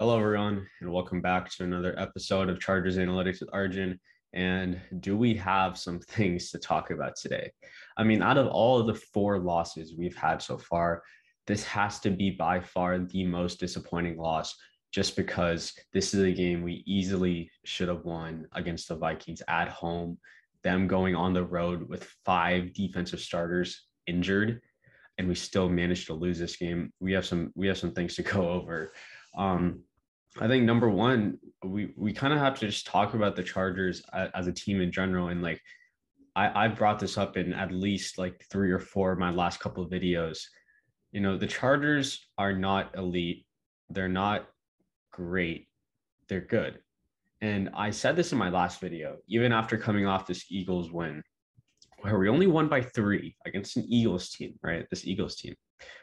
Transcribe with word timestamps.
Hello, 0.00 0.18
everyone, 0.18 0.66
and 0.80 0.90
welcome 0.90 1.20
back 1.20 1.50
to 1.50 1.62
another 1.62 1.94
episode 1.98 2.48
of 2.48 2.58
Chargers 2.58 2.96
Analytics 2.96 3.40
with 3.40 3.50
Arjun. 3.52 4.00
And 4.32 4.80
do 5.00 5.14
we 5.14 5.34
have 5.34 5.76
some 5.76 6.00
things 6.08 6.50
to 6.52 6.58
talk 6.58 6.90
about 6.90 7.16
today? 7.16 7.52
I 7.98 8.04
mean, 8.04 8.22
out 8.22 8.38
of 8.38 8.46
all 8.46 8.80
of 8.80 8.86
the 8.86 8.94
four 8.94 9.38
losses 9.38 9.94
we've 9.94 10.16
had 10.16 10.40
so 10.40 10.56
far, 10.56 11.02
this 11.46 11.64
has 11.64 12.00
to 12.00 12.10
be 12.10 12.30
by 12.30 12.60
far 12.60 12.98
the 12.98 13.26
most 13.26 13.60
disappointing 13.60 14.16
loss 14.16 14.56
just 14.90 15.16
because 15.16 15.74
this 15.92 16.14
is 16.14 16.22
a 16.22 16.32
game 16.32 16.62
we 16.62 16.82
easily 16.86 17.50
should 17.66 17.88
have 17.88 18.06
won 18.06 18.46
against 18.54 18.88
the 18.88 18.96
Vikings 18.96 19.42
at 19.48 19.68
home. 19.68 20.16
Them 20.62 20.86
going 20.86 21.14
on 21.14 21.34
the 21.34 21.44
road 21.44 21.86
with 21.90 22.04
five 22.24 22.72
defensive 22.72 23.20
starters 23.20 23.84
injured, 24.06 24.62
and 25.18 25.28
we 25.28 25.34
still 25.34 25.68
managed 25.68 26.06
to 26.06 26.14
lose 26.14 26.38
this 26.38 26.56
game. 26.56 26.90
We 27.00 27.12
have 27.12 27.26
some 27.26 27.52
we 27.54 27.66
have 27.66 27.76
some 27.76 27.92
things 27.92 28.14
to 28.14 28.22
go 28.22 28.48
over. 28.48 28.94
Um, 29.36 29.82
I 30.38 30.46
think 30.46 30.64
number 30.64 30.88
one, 30.88 31.38
we 31.64 31.92
we 31.96 32.12
kind 32.12 32.32
of 32.32 32.38
have 32.38 32.58
to 32.60 32.66
just 32.66 32.86
talk 32.86 33.14
about 33.14 33.34
the 33.34 33.42
Chargers 33.42 34.02
as, 34.12 34.46
a 34.46 34.52
team 34.52 34.80
in 34.80 34.92
general, 34.92 35.28
and 35.28 35.42
like 35.42 35.60
I 36.36 36.64
I've 36.64 36.76
brought 36.76 37.00
this 37.00 37.18
up 37.18 37.36
in 37.36 37.52
at 37.52 37.72
least 37.72 38.16
like 38.16 38.44
three 38.50 38.70
or 38.70 38.78
four 38.78 39.12
of 39.12 39.18
my 39.18 39.30
last 39.30 39.60
couple 39.60 39.82
of 39.82 39.90
videos. 39.90 40.38
You 41.10 41.20
know, 41.20 41.36
the 41.36 41.46
Chargers 41.46 42.28
are 42.38 42.52
not 42.52 42.96
elite. 42.96 43.44
They're 43.88 44.08
not 44.08 44.46
great. 45.12 45.66
They're 46.28 46.40
good. 46.40 46.78
And 47.40 47.70
I 47.74 47.90
said 47.90 48.14
this 48.14 48.32
in 48.32 48.38
my 48.38 48.50
last 48.50 48.80
video, 48.80 49.16
even 49.26 49.52
after 49.52 49.76
coming 49.76 50.06
off 50.06 50.26
this 50.26 50.44
Eagles 50.50 50.92
win, 50.92 51.22
where 52.02 52.18
we 52.18 52.28
only 52.28 52.46
won 52.46 52.68
by 52.68 52.82
three 52.82 53.34
against 53.46 53.76
an 53.76 53.84
Eagles 53.88 54.30
team, 54.30 54.54
right? 54.62 54.86
This 54.90 55.06
Eagles 55.06 55.36
team. 55.36 55.54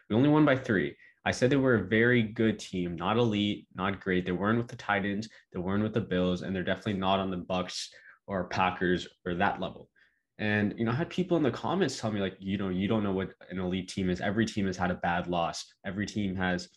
We 0.09 0.15
only 0.15 0.29
won 0.29 0.45
by 0.45 0.57
three. 0.57 0.95
I 1.27 1.31
said 1.31 1.49
they 1.49 1.57
were 1.57 1.75
a 1.75 1.83
very 1.83 2.23
good 2.23 2.57
team, 2.57 2.95
not 2.95 3.17
elite, 3.17 3.67
not 3.75 3.99
great. 3.99 4.25
They 4.25 4.31
weren't 4.31 4.59
with 4.59 4.69
the 4.69 4.77
Titans, 4.77 5.27
they 5.51 5.59
weren't 5.59 5.83
with 5.83 5.93
the 5.93 5.99
Bills, 5.99 6.41
and 6.41 6.55
they're 6.55 6.63
definitely 6.63 6.93
not 6.93 7.19
on 7.19 7.29
the 7.29 7.35
Bucks 7.35 7.89
or 8.27 8.47
Packers 8.47 9.09
or 9.25 9.35
that 9.35 9.59
level. 9.59 9.89
And 10.37 10.73
you 10.77 10.85
know, 10.85 10.91
I 10.91 10.95
had 10.95 11.09
people 11.09 11.35
in 11.35 11.43
the 11.43 11.51
comments 11.51 11.99
tell 11.99 12.13
me 12.13 12.21
like, 12.21 12.37
you 12.39 12.57
know, 12.57 12.69
you 12.69 12.87
don't 12.87 13.03
know 13.03 13.11
what 13.11 13.31
an 13.49 13.59
elite 13.59 13.89
team 13.89 14.09
is. 14.09 14.21
Every 14.21 14.45
team 14.45 14.67
has 14.67 14.77
had 14.77 14.89
a 14.89 14.95
bad 14.95 15.27
loss. 15.27 15.65
Every 15.85 16.05
team 16.05 16.33
has, 16.37 16.69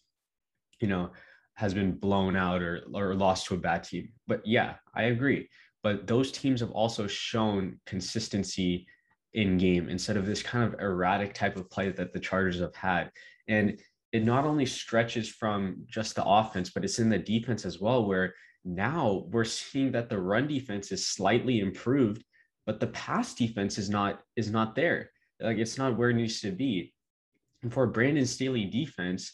you 0.81 0.89
know, 0.89 1.13
has 1.55 1.73
been 1.73 1.93
blown 1.93 2.35
out 2.35 2.61
or 2.61 2.83
or 2.93 3.15
lost 3.15 3.47
to 3.47 3.55
a 3.55 3.59
bad 3.59 3.85
team. 3.85 4.09
But 4.27 4.45
yeah, 4.45 4.75
I 4.97 5.05
agree. 5.05 5.49
But 5.85 6.09
those 6.09 6.33
teams 6.33 6.59
have 6.59 6.73
also 6.73 7.07
shown 7.07 7.79
consistency 7.87 8.89
in 9.35 9.59
game 9.59 9.89
instead 9.89 10.17
of 10.17 10.27
this 10.27 10.43
kind 10.43 10.65
of 10.65 10.81
erratic 10.81 11.35
type 11.35 11.57
of 11.57 11.71
play 11.71 11.91
that 11.91 12.13
the 12.13 12.19
Chargers 12.19 12.59
have 12.59 12.75
had. 12.75 13.13
And 13.47 13.79
it 14.13 14.25
not 14.25 14.45
only 14.45 14.67
stretches 14.67 15.29
from 15.29 15.85
just 15.87 16.17
the 16.17 16.25
offense, 16.25 16.71
but 16.71 16.85
it's 16.85 16.99
in 16.99 17.09
the 17.09 17.19
defense 17.19 17.65
as 17.65 17.81
well, 17.81 18.07
where 18.07 18.35
now 18.65 19.25
we're 19.31 19.45
seeing 19.45 19.93
that 19.93 20.09
the 20.09 20.19
run 20.19 20.47
defense 20.47 20.93
is 20.93 21.07
slightly 21.07 21.61
improved, 21.61 22.25
but 22.67 22.81
the 22.81 22.89
pass 22.89 23.35
defense 23.35 23.79
is 23.79 23.89
not 23.89 24.21
is 24.37 24.51
not 24.51 24.75
there. 24.75 25.11
Like 25.41 25.59
it's 25.59 25.79
not 25.79 25.97
where 25.97 26.11
it 26.11 26.15
needs 26.15 26.41
to 26.41 26.51
be. 26.51 26.93
And 27.63 27.73
for 27.73 27.87
Brandon 27.87 28.27
Staley 28.27 28.65
defense, 28.65 29.33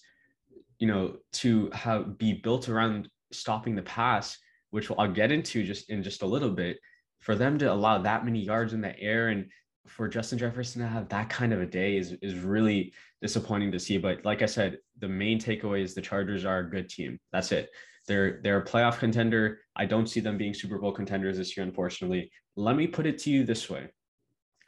you 0.78 0.86
know, 0.86 1.16
to 1.34 1.70
have 1.72 2.18
be 2.18 2.34
built 2.34 2.68
around 2.68 3.08
stopping 3.32 3.74
the 3.74 3.82
pass, 3.82 4.38
which 4.70 4.90
I'll 4.98 5.10
get 5.10 5.32
into 5.32 5.64
just 5.64 5.90
in 5.90 6.02
just 6.02 6.22
a 6.22 6.26
little 6.26 6.50
bit, 6.50 6.78
for 7.20 7.34
them 7.34 7.58
to 7.58 7.72
allow 7.72 7.98
that 7.98 8.24
many 8.24 8.40
yards 8.40 8.72
in 8.72 8.80
the 8.80 8.98
air 9.00 9.28
and 9.28 9.46
for 9.86 10.08
Justin 10.08 10.38
Jefferson 10.38 10.82
to 10.82 10.88
have 10.88 11.08
that 11.08 11.28
kind 11.30 11.52
of 11.52 11.60
a 11.60 11.66
day 11.66 11.96
is 11.96 12.12
is 12.22 12.38
really 12.38 12.92
disappointing 13.22 13.72
to 13.72 13.78
see. 13.78 13.98
But 13.98 14.24
like 14.24 14.42
I 14.42 14.46
said, 14.46 14.78
the 14.98 15.08
main 15.08 15.38
takeaway 15.38 15.82
is 15.82 15.94
the 15.94 16.02
Chargers 16.02 16.44
are 16.44 16.60
a 16.60 16.70
good 16.70 16.88
team. 16.88 17.18
That's 17.32 17.52
it. 17.52 17.70
They're 18.06 18.40
they're 18.42 18.60
a 18.60 18.64
playoff 18.64 18.98
contender. 18.98 19.60
I 19.74 19.86
don't 19.86 20.06
see 20.06 20.20
them 20.20 20.38
being 20.38 20.54
Super 20.54 20.78
Bowl 20.78 20.92
contenders 20.92 21.38
this 21.38 21.56
year, 21.56 21.64
unfortunately. 21.64 22.30
Let 22.56 22.76
me 22.76 22.86
put 22.86 23.06
it 23.06 23.18
to 23.18 23.30
you 23.30 23.44
this 23.44 23.68
way. 23.68 23.88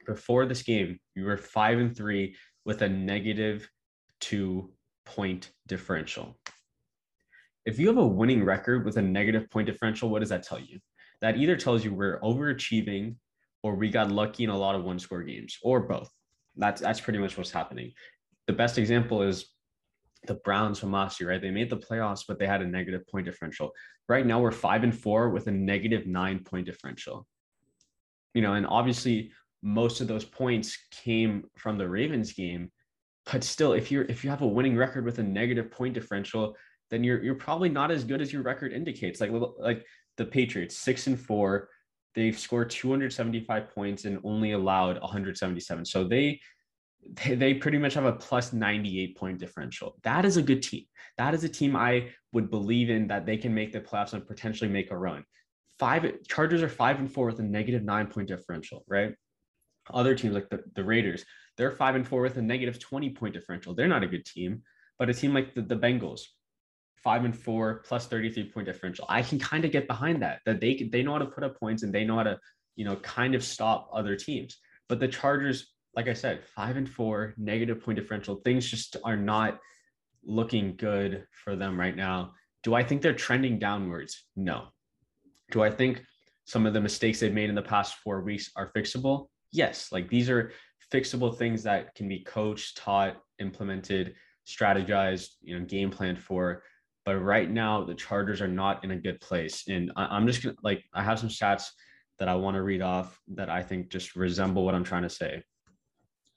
Before 0.07 0.47
this 0.47 0.63
game, 0.63 0.99
you 1.15 1.25
were 1.25 1.37
five 1.37 1.79
and 1.79 1.97
three 1.97 2.35
with 2.65 2.83
a 2.83 2.89
negative 2.89 3.69
two 4.21 4.73
point 5.05 5.51
differential. 5.67 6.39
If 7.65 7.79
you 7.79 7.89
have 7.89 7.99
a 7.99 8.07
winning 8.07 8.45
record 8.45 8.85
with 8.85 8.97
a 8.97 9.03
negative 9.03 9.51
point 9.51 9.67
differential, 9.67 10.09
what 10.09 10.21
does 10.21 10.31
that 10.31 10.43
tell 10.43 10.61
you? 10.61 10.79
That 11.21 11.37
either 11.37 11.57
tells 11.57 11.85
you 11.85 11.93
we're 11.93 12.21
overachieving 12.21 13.17
or 13.69 13.75
we 13.75 13.91
got 13.91 14.11
lucky 14.11 14.45
in 14.45 14.51
a 14.51 14.57
lot 14.57 14.75
of 14.75 14.83
one 14.83 14.99
score 14.99 15.23
games 15.23 15.59
or 15.63 15.81
both. 15.81 16.11
That's 16.57 16.81
that's 16.81 17.01
pretty 17.01 17.19
much 17.19 17.37
what's 17.37 17.51
happening. 17.51 17.93
The 18.47 18.55
best 18.55 18.79
example 18.79 19.23
is 19.23 19.53
the 20.27 20.35
Browns 20.35 20.79
from 20.79 20.91
last 20.91 21.21
year, 21.21 21.31
right? 21.31 21.41
They 21.41 21.51
made 21.51 21.71
the 21.71 21.77
playoffs, 21.77 22.25
but 22.27 22.39
they 22.39 22.47
had 22.47 22.63
a 22.63 22.67
negative 22.67 23.07
point 23.07 23.27
differential. 23.27 23.73
Right 24.09 24.27
now, 24.27 24.41
we're 24.41 24.51
five 24.51 24.83
and 24.83 24.99
four 24.99 25.29
with 25.29 25.47
a 25.47 25.51
negative 25.51 26.07
nine 26.07 26.41
point 26.41 26.67
differential. 26.67 27.27
You 28.35 28.43
know, 28.43 28.55
and 28.55 28.67
obviously, 28.67 29.33
most 29.63 30.01
of 30.01 30.09
those 30.09 30.25
points 30.25 30.77
came 30.91 31.45
from 31.57 31.77
the 31.77 31.89
Ravens 31.89 32.33
game. 32.33 32.71
But 33.31 33.45
still, 33.45 33.75
if 33.75 33.93
you're 33.93 34.05
if 34.05 34.25
you 34.25 34.31
have 34.31 34.43
a 34.43 34.47
winning 34.47 34.77
record 34.77 35.05
with 35.05 35.19
a 35.19 35.23
negative 35.23 35.71
point 35.71 35.93
differential, 35.93 36.57
then 36.91 37.05
you're 37.05 37.23
you're 37.23 37.35
probably 37.35 37.69
not 37.69 37.91
as 37.91 38.03
good 38.03 38.23
as 38.23 38.33
your 38.33 38.43
record 38.43 38.73
indicates. 38.73 39.21
Like 39.21 39.31
like 39.59 39.85
the 40.17 40.25
Patriots, 40.25 40.77
six 40.77 41.07
and 41.07 41.21
four, 41.21 41.69
they've 42.19 42.39
scored 42.39 42.69
275 42.69 43.73
points 43.73 44.05
and 44.05 44.19
only 44.25 44.53
allowed 44.53 45.01
177. 45.01 45.85
So 45.85 46.05
they 46.05 46.41
they, 47.25 47.55
pretty 47.55 47.79
much 47.79 47.95
have 47.95 48.05
a 48.05 48.13
plus 48.13 48.53
98 48.53 49.17
point 49.17 49.39
differential. 49.39 49.97
That 50.03 50.25
is 50.25 50.37
a 50.37 50.43
good 50.43 50.63
team. 50.63 50.85
That 51.17 51.33
is 51.33 51.45
a 51.45 51.49
team 51.49 51.77
I 51.77 52.09
would 52.33 52.51
believe 52.51 52.91
in 52.91 53.07
that 53.07 53.25
they 53.25 53.37
can 53.37 53.55
make 53.55 53.73
the 53.73 53.81
playoffs 53.81 54.15
and 54.15 54.27
potentially 54.27 54.69
make 54.69 54.91
a 54.91 54.99
run. 54.99 55.25
Five 55.79 56.05
Chargers 56.29 56.61
are 56.61 56.69
five 56.69 56.99
and 56.99 57.11
four 57.11 57.27
with 57.27 57.39
a 57.39 57.45
negative 57.45 57.85
nine 57.85 58.09
point 58.09 58.27
differential, 58.27 58.85
right? 58.89 59.15
Other 59.95 60.17
teams 60.17 60.35
like 60.35 60.51
the, 60.51 60.65
the 60.75 60.83
Raiders, 60.83 61.25
they're 61.57 61.71
five 61.71 61.95
and 61.95 62.07
four 62.07 62.21
with 62.21 62.37
a 62.37 62.43
negative 62.43 62.81
20 62.81 63.11
point 63.11 63.33
differential. 63.33 63.75
They're 63.75 63.89
not 63.89 64.03
a 64.03 64.09
good 64.09 64.27
team, 64.27 64.63
but 64.99 65.09
a 65.09 65.15
team 65.15 65.33
like 65.33 65.55
the, 65.55 65.63
the 65.63 65.77
Bengals, 65.77 66.23
five 67.03 67.25
and 67.25 67.37
four 67.37 67.83
plus 67.87 68.07
33 68.07 68.51
point 68.51 68.67
differential. 68.67 69.07
I 69.09 69.23
can 69.23 69.39
kind 69.39 69.65
of 69.65 69.73
get 69.73 69.87
behind 69.87 70.23
that, 70.23 70.41
that 70.47 70.61
they 70.61 70.89
they 70.93 71.03
know 71.03 71.13
how 71.13 71.19
to 71.19 71.27
put 71.27 71.45
up 71.45 71.59
points 71.59 71.83
and 71.83 71.93
they 71.93 72.05
know 72.05 72.17
how 72.17 72.25
to, 72.25 72.39
you 72.77 72.85
know, 72.85 72.97
kind 72.97 73.35
of 73.35 73.45
stop 73.45 73.89
other 73.93 74.17
teams. 74.17 74.59
But 74.89 75.01
the 75.01 75.09
Chargers, 75.09 75.75
like 75.95 76.09
I 76.09 76.13
said, 76.13 76.45
five 76.45 76.77
and 76.77 76.89
four, 76.89 77.35
negative 77.37 77.83
point 77.83 77.99
differential, 77.99 78.37
things 78.45 78.69
just 78.69 78.97
are 79.05 79.17
not 79.17 79.59
looking 80.25 80.77
good 80.77 81.27
for 81.45 81.57
them 81.57 81.79
right 81.79 81.97
now. 81.97 82.33
Do 82.63 82.75
I 82.75 82.83
think 82.83 83.03
they're 83.03 83.15
trending 83.15 83.59
downwards? 83.59 84.25
No. 84.37 84.69
Do 85.51 85.63
I 85.63 85.71
think 85.71 86.03
some 86.45 86.67
of 86.67 86.73
the 86.73 86.81
mistakes 86.81 87.21
they've 87.21 87.33
made 87.33 87.49
in 87.49 87.55
the 87.55 87.63
past 87.63 87.97
four 88.05 88.23
weeks 88.23 88.51
are 88.57 88.73
fixable? 88.77 89.29
Yes. 89.53 89.93
Like 89.93 90.09
these 90.09 90.29
are 90.29 90.53
fixable 90.93 91.37
things 91.37 91.63
that 91.63 91.95
can 91.95 92.09
be 92.09 92.21
coached, 92.21 92.77
taught, 92.77 93.17
implemented, 93.39 94.15
strategized, 94.47 95.29
you 95.43 95.59
know, 95.59 95.65
game 95.65 95.91
planned 95.91 96.21
for. 96.21 96.63
But 97.09 97.23
right 97.23 97.51
now, 97.51 97.85
the 97.85 97.95
Chargers 97.95 98.43
are 98.43 98.49
not 98.49 98.85
in 98.85 98.91
a 98.91 98.97
good 98.97 99.19
place. 99.23 99.67
And 99.67 99.91
I, 99.97 100.15
I'm 100.15 100.27
just 100.27 100.43
gonna 100.43 100.57
like 100.63 100.85
I 100.93 101.03
have 101.03 101.19
some 101.19 101.31
stats 101.31 101.65
that 102.19 102.29
I 102.29 102.35
want 102.35 102.57
to 102.57 102.63
read 102.63 102.83
off 102.83 103.19
that 103.29 103.49
I 103.49 103.63
think 103.63 103.89
just 103.89 104.15
resemble 104.15 104.63
what 104.63 104.75
I'm 104.75 104.85
trying 104.85 105.05
to 105.05 105.09
say. 105.09 105.43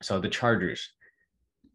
So 0.02 0.18
the 0.18 0.30
Chargers, 0.30 0.88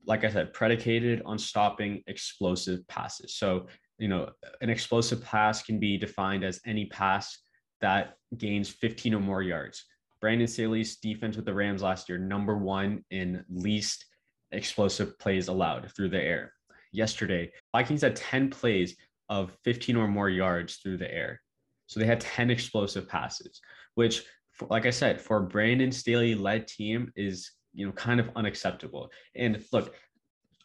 like 0.07 0.25
I 0.25 0.31
said, 0.31 0.55
predicated 0.55 1.21
on 1.27 1.39
stopping 1.39 2.05
explosive 2.07 2.89
passes. 2.89 3.37
So, 3.37 3.67
you 3.99 4.09
know, 4.09 4.31
an 4.63 4.71
explosive 4.71 5.23
pass 5.23 5.63
can 5.63 5.79
be 5.79 5.99
defined 5.99 6.43
as 6.43 6.63
any 6.65 6.87
pass 6.87 7.37
that 7.83 8.15
gains 8.39 8.71
15 8.71 9.13
or 9.13 9.21
more 9.21 9.43
yards. 9.43 9.85
Brandon 10.23 10.49
Staley's 10.49 10.97
defense 10.97 11.37
with 11.37 11.45
the 11.45 11.53
Rams 11.53 11.83
last 11.83 12.09
year, 12.09 12.17
number 12.17 12.57
one 12.57 13.05
in 13.11 13.45
least 13.51 14.07
explosive 14.53 15.19
plays 15.19 15.49
allowed 15.49 15.93
through 15.95 16.09
the 16.09 16.23
air. 16.23 16.55
Yesterday, 16.93 17.51
Vikings 17.73 18.03
had 18.03 18.17
10 18.17 18.51
plays 18.51 18.97
of 19.29 19.57
15 19.65 19.97
or 19.97 20.09
more 20.09 20.29
yards 20.29 20.77
through 20.77 20.99
the 20.99 21.13
air. 21.13 21.41
So 21.87 22.01
they 22.01 22.07
had 22.07 22.21
10 22.21 22.51
explosive 22.51 23.09
passes, 23.09 23.61
which, 23.95 24.25
like 24.71 24.87
I 24.87 24.91
said, 24.91 25.21
for 25.21 25.41
Brandon 25.41 25.93
Staley 25.93 26.35
led 26.35 26.67
team 26.67 27.13
is, 27.17 27.53
you 27.75 27.87
know, 27.87 27.93
kind 27.93 28.21
of 28.21 28.31
unacceptable. 28.37 29.11
And 29.35 29.63
look, 29.73 29.95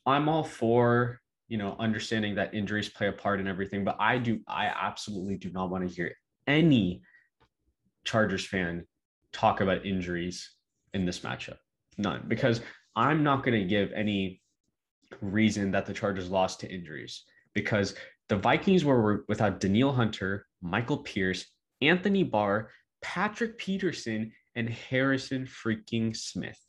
I'm 0.05 0.29
all 0.29 0.43
for, 0.43 1.19
you 1.47 1.57
know, 1.57 1.75
understanding 1.79 2.35
that 2.35 2.53
injuries 2.53 2.89
play 2.89 3.07
a 3.07 3.11
part 3.11 3.39
in 3.39 3.47
everything, 3.47 3.83
but 3.83 3.97
I 3.99 4.17
do, 4.17 4.39
I 4.47 4.67
absolutely 4.67 5.37
do 5.37 5.51
not 5.51 5.69
want 5.69 5.87
to 5.87 5.93
hear 5.93 6.15
any 6.47 7.01
Chargers 8.03 8.45
fan 8.45 8.85
talk 9.31 9.61
about 9.61 9.85
injuries 9.85 10.55
in 10.93 11.05
this 11.05 11.19
matchup. 11.19 11.57
None, 11.97 12.25
because 12.27 12.61
I'm 12.95 13.23
not 13.23 13.43
going 13.43 13.59
to 13.59 13.67
give 13.67 13.91
any 13.93 14.40
reason 15.21 15.71
that 15.71 15.85
the 15.85 15.93
Chargers 15.93 16.29
lost 16.29 16.59
to 16.61 16.71
injuries 16.71 17.23
because 17.53 17.95
the 18.29 18.37
Vikings 18.37 18.85
were 18.85 19.25
without 19.27 19.59
Danielle 19.59 19.91
Hunter, 19.91 20.45
Michael 20.61 20.99
Pierce, 20.99 21.45
Anthony 21.81 22.23
Barr, 22.23 22.69
Patrick 23.01 23.57
Peterson, 23.57 24.31
and 24.55 24.69
Harrison 24.69 25.45
freaking 25.45 26.15
Smith. 26.15 26.59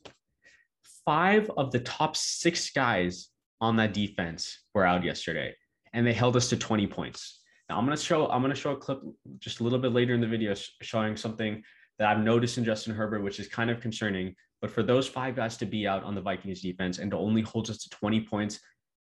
Five 1.05 1.49
of 1.57 1.71
the 1.71 1.79
top 1.79 2.15
six 2.15 2.69
guys 2.71 3.29
on 3.61 3.77
that 3.77 3.93
defense 3.93 4.63
were 4.73 4.85
out 4.85 5.03
yesterday, 5.03 5.53
and 5.93 6.05
they 6.05 6.13
held 6.13 6.35
us 6.35 6.49
to 6.49 6.57
20 6.57 6.87
points. 6.87 7.41
Now 7.69 7.77
I'm 7.77 7.85
gonna 7.85 7.97
show 7.97 8.27
I'm 8.29 8.41
gonna 8.41 8.55
show 8.55 8.71
a 8.71 8.77
clip 8.77 9.01
just 9.39 9.59
a 9.59 9.63
little 9.63 9.79
bit 9.79 9.93
later 9.93 10.13
in 10.13 10.21
the 10.21 10.27
video 10.27 10.53
showing 10.81 11.15
something 11.15 11.63
that 11.97 12.07
I've 12.07 12.23
noticed 12.23 12.57
in 12.57 12.65
Justin 12.65 12.93
Herbert, 12.93 13.23
which 13.23 13.39
is 13.39 13.47
kind 13.47 13.69
of 13.69 13.79
concerning. 13.79 14.35
But 14.63 14.71
for 14.71 14.81
those 14.81 15.09
five 15.09 15.35
guys 15.35 15.57
to 15.57 15.65
be 15.65 15.85
out 15.89 16.05
on 16.05 16.15
the 16.15 16.21
Vikings 16.21 16.61
defense 16.61 16.97
and 16.97 17.11
to 17.11 17.17
only 17.17 17.41
hold 17.41 17.69
us 17.69 17.79
to 17.79 17.89
20 17.89 18.21
points 18.21 18.61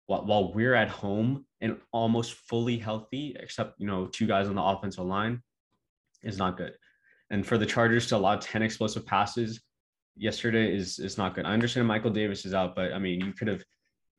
while, 0.05 0.27
while 0.27 0.53
we're 0.53 0.75
at 0.75 0.91
home 0.91 1.47
and 1.63 1.79
almost 1.95 2.35
fully 2.35 2.77
healthy, 2.77 3.35
except 3.41 3.81
you 3.81 3.87
know 3.87 4.05
two 4.05 4.27
guys 4.27 4.49
on 4.49 4.55
the 4.55 4.63
offensive 4.63 5.07
line, 5.07 5.41
is 6.23 6.37
not 6.37 6.59
good. 6.59 6.75
And 7.31 7.45
for 7.45 7.57
the 7.57 7.65
Chargers 7.65 8.07
to 8.09 8.17
allow 8.17 8.37
10 8.37 8.61
explosive 8.61 9.07
passes 9.07 9.63
yesterday 10.15 10.77
is 10.77 10.99
is 10.99 11.17
not 11.17 11.35
good. 11.35 11.47
I 11.47 11.55
understand 11.55 11.89
Michael 11.89 12.11
Davis 12.11 12.45
is 12.45 12.53
out, 12.53 12.77
but 12.77 12.93
I 12.93 12.99
mean 12.99 13.25
you 13.25 13.33
could 13.33 13.49
have 13.49 13.65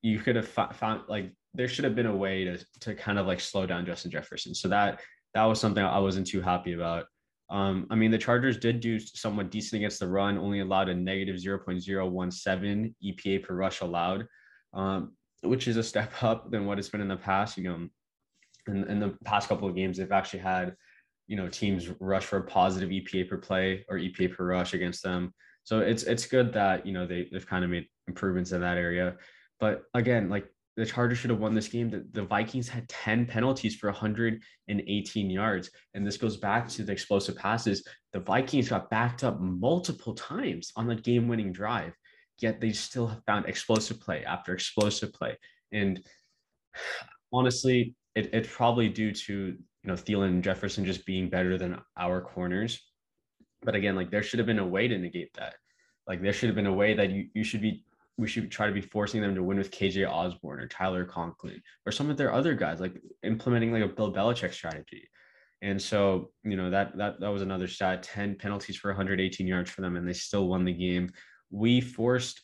you 0.02 0.18
could 0.18 0.38
have 0.38 0.48
found 0.48 1.04
like 1.08 1.32
there 1.54 1.68
should 1.68 1.86
have 1.86 1.96
been 1.96 2.08
a 2.08 2.16
way 2.16 2.46
to 2.46 2.66
to 2.80 2.96
kind 2.96 3.20
of 3.20 3.28
like 3.28 3.42
slow 3.42 3.68
down 3.68 3.86
Justin 3.86 4.10
Jefferson. 4.10 4.56
So 4.56 4.70
that 4.70 5.02
that 5.36 5.44
was 5.44 5.60
something 5.60 5.84
I 5.84 6.00
wasn't 6.00 6.26
too 6.26 6.42
happy 6.42 6.74
about. 6.74 7.06
Um, 7.50 7.88
I 7.90 7.96
mean, 7.96 8.12
the 8.12 8.18
Chargers 8.18 8.58
did 8.58 8.80
do 8.80 9.00
somewhat 9.00 9.52
decent 9.52 9.80
against 9.80 10.00
the 10.00 10.08
run, 10.08 10.38
only 10.38 10.60
allowed 10.60 10.90
a 10.90 10.94
negative 10.94 11.38
0.017 11.38 12.94
EPA 13.04 13.44
per 13.44 13.56
rush 13.56 13.82
allowed, 13.82 14.28
um, 14.74 15.14
which 15.42 15.68
is 15.68 15.78
a 15.78 15.84
step 15.84 16.12
up 16.24 16.52
than 16.52 16.66
what 16.66 16.80
it's 16.80 16.90
been 16.90 17.02
in 17.02 17.08
the 17.08 17.16
past. 17.16 17.58
You 17.58 17.64
know, 17.64 17.88
in, 18.68 18.84
in 18.86 19.00
the 19.00 19.16
past 19.24 19.48
couple 19.48 19.68
of 19.68 19.76
games, 19.76 19.98
they've 19.98 20.12
actually 20.12 20.42
had, 20.42 20.76
you 21.28 21.38
know, 21.38 21.48
teams 21.48 21.90
rush 22.00 22.26
for 22.26 22.38
a 22.38 22.44
positive 22.44 22.90
EPA 22.90 23.30
per 23.30 23.38
play 23.38 23.86
or 23.90 23.98
EPA 23.98 24.36
per 24.36 24.46
rush 24.46 24.74
against 24.74 25.04
them. 25.04 25.34
So 25.64 25.80
it's 25.80 26.04
it's 26.04 26.26
good 26.26 26.54
that 26.54 26.86
you 26.86 26.94
know 26.94 27.06
they 27.06 27.28
they've 27.30 27.46
kind 27.46 27.66
of 27.66 27.70
made 27.70 27.88
improvements 28.08 28.54
in 28.54 28.62
that 28.62 28.78
area. 28.78 29.18
But 29.60 29.84
again, 29.94 30.30
like 30.30 30.48
the 30.78 30.86
Chargers 30.86 31.18
should 31.18 31.32
have 31.32 31.40
won 31.40 31.56
this 31.56 31.68
game. 31.68 31.90
The, 31.90 32.06
the 32.12 32.22
Vikings 32.22 32.70
had 32.70 32.88
10 32.88 33.26
penalties 33.26 33.76
for 33.76 33.88
118 33.90 35.30
yards. 35.30 35.72
And 35.96 36.06
this 36.06 36.18
goes 36.18 36.38
back 36.38 36.70
to 36.70 36.84
the 36.84 36.92
explosive 36.92 37.36
passes. 37.36 37.84
The 38.14 38.20
Vikings 38.20 38.70
got 38.70 38.92
backed 38.92 39.24
up 39.24 39.42
multiple 39.42 40.14
times 40.14 40.72
on 40.76 40.88
the 40.88 40.96
game 40.96 41.28
winning 41.28 41.52
drive, 41.52 41.94
yet 42.38 42.62
they 42.62 42.72
still 42.74 43.08
have 43.08 43.24
found 43.26 43.48
explosive 43.48 44.00
play 44.00 44.24
after 44.24 44.54
explosive 44.54 45.12
play. 45.14 45.36
And 45.72 46.00
honestly, 47.34 47.96
it, 48.14 48.30
it's 48.32 48.50
probably 48.52 48.88
due 48.88 49.12
to, 49.12 49.34
you 49.34 49.58
know, 49.84 49.96
Thielen 49.96 50.28
and 50.28 50.44
Jefferson 50.44 50.86
just 50.86 51.08
being 51.08 51.28
better 51.28 51.58
than 51.58 51.82
our 51.98 52.22
corners. 52.22 52.80
But 53.64 53.74
again, 53.74 53.96
like 53.96 54.12
there 54.12 54.22
should 54.22 54.38
have 54.38 54.46
been 54.46 54.60
a 54.60 54.68
way 54.68 54.88
to 54.88 54.98
negate 55.00 55.34
that. 55.40 55.56
Like 56.08 56.22
there 56.22 56.34
should 56.34 56.50
have 56.50 56.56
been 56.56 56.68
a 56.68 56.74
way 56.74 56.94
that 56.94 57.10
you, 57.10 57.30
you 57.34 57.44
should 57.44 57.62
be 57.62 57.84
we 58.18 58.28
should 58.28 58.50
try 58.50 58.68
to 58.68 58.74
be 58.74 58.82
forcing 58.82 59.22
them 59.22 59.36
to 59.36 59.44
win 59.44 59.58
with 59.58 59.72
KJ 59.72 60.10
Osborn 60.10 60.60
or 60.60 60.68
Tyler 60.68 61.06
Conklin 61.06 61.62
or 61.86 61.92
some 61.92 62.10
of 62.10 62.18
their 62.18 62.34
other 62.34 62.56
guys, 62.56 62.80
like 62.80 62.96
implementing 63.24 63.72
like 63.72 63.84
a 63.84 63.88
Bill 63.88 64.12
Belichick 64.12 64.54
strategy. 64.54 65.08
And 65.62 65.82
so, 65.82 66.32
you 66.44 66.58
know, 66.58 66.70
that 66.70 66.98
that 66.98 67.20
that 67.20 67.30
was 67.30 67.42
another 67.42 67.68
stat, 67.68 68.04
10 68.04 68.36
penalties 68.36 68.78
for 68.78 68.90
118 68.90 69.48
yards 69.48 69.70
for 69.70 69.82
them, 69.82 69.96
and 69.96 70.08
they 70.08 70.14
still 70.14 70.48
won 70.48 70.66
the 70.66 70.74
game. 70.74 71.12
We 71.52 71.82
forced 71.82 72.42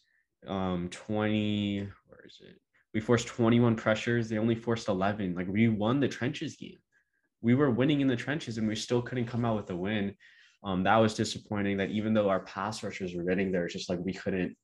um 0.47 0.89
20, 0.89 1.89
where 2.07 2.25
is 2.25 2.39
it? 2.41 2.59
We 2.93 2.99
forced 2.99 3.27
21 3.27 3.75
pressures. 3.75 4.29
They 4.29 4.37
only 4.37 4.55
forced 4.55 4.87
11. 4.87 5.33
Like 5.33 5.47
we 5.47 5.69
won 5.69 5.99
the 5.99 6.07
trenches 6.07 6.55
game. 6.55 6.77
We 7.41 7.55
were 7.55 7.71
winning 7.71 8.01
in 8.01 8.07
the 8.07 8.15
trenches 8.15 8.57
and 8.57 8.67
we 8.67 8.75
still 8.75 9.01
couldn't 9.01 9.25
come 9.25 9.45
out 9.45 9.57
with 9.57 9.69
a 9.71 9.75
win. 9.75 10.15
Um, 10.63 10.83
that 10.83 10.97
was 10.97 11.13
disappointing 11.13 11.77
that 11.77 11.89
even 11.89 12.13
though 12.13 12.29
our 12.29 12.41
pass 12.41 12.83
rushers 12.83 13.15
were 13.15 13.23
getting 13.23 13.51
there, 13.51 13.65
it's 13.65 13.73
just 13.73 13.89
like 13.89 13.99
we 13.99 14.13
couldn't 14.13 14.55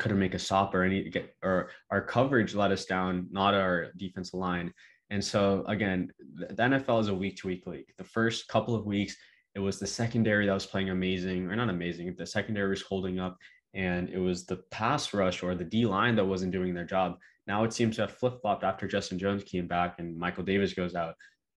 couldn't 0.00 0.18
make 0.18 0.34
a 0.34 0.38
stop 0.38 0.74
or 0.74 0.82
any 0.82 1.08
get 1.10 1.36
or 1.42 1.70
our 1.90 2.00
coverage 2.00 2.54
let 2.54 2.72
us 2.72 2.86
down, 2.86 3.28
not 3.30 3.54
our 3.54 3.88
defensive 3.96 4.34
line. 4.34 4.72
And 5.10 5.22
so 5.22 5.64
again, 5.68 6.10
the 6.34 6.54
NFL 6.54 7.02
is 7.02 7.08
a 7.08 7.14
week 7.14 7.36
to 7.38 7.48
week 7.48 7.66
league. 7.66 7.92
The 7.98 8.04
first 8.04 8.48
couple 8.48 8.74
of 8.74 8.86
weeks, 8.86 9.16
it 9.54 9.60
was 9.60 9.78
the 9.78 9.86
secondary 9.86 10.46
that 10.46 10.54
was 10.54 10.66
playing 10.66 10.90
amazing, 10.90 11.50
or 11.50 11.56
not 11.56 11.68
amazing. 11.68 12.14
The 12.16 12.26
secondary 12.26 12.70
was 12.70 12.82
holding 12.82 13.18
up, 13.20 13.36
and 13.74 14.08
it 14.08 14.18
was 14.18 14.46
the 14.46 14.62
pass 14.70 15.12
rush 15.12 15.42
or 15.42 15.54
the 15.54 15.64
D 15.64 15.84
line 15.84 16.16
that 16.16 16.24
wasn't 16.24 16.52
doing 16.52 16.74
their 16.74 16.84
job. 16.84 17.18
Now 17.46 17.64
it 17.64 17.72
seems 17.72 17.96
to 17.96 18.02
have 18.02 18.16
flip 18.16 18.40
flopped 18.40 18.64
after 18.64 18.88
Justin 18.88 19.18
Jones 19.18 19.44
came 19.44 19.66
back 19.66 19.96
and 19.98 20.16
Michael 20.16 20.44
Davis 20.44 20.72
goes 20.72 20.94
out. 20.94 21.14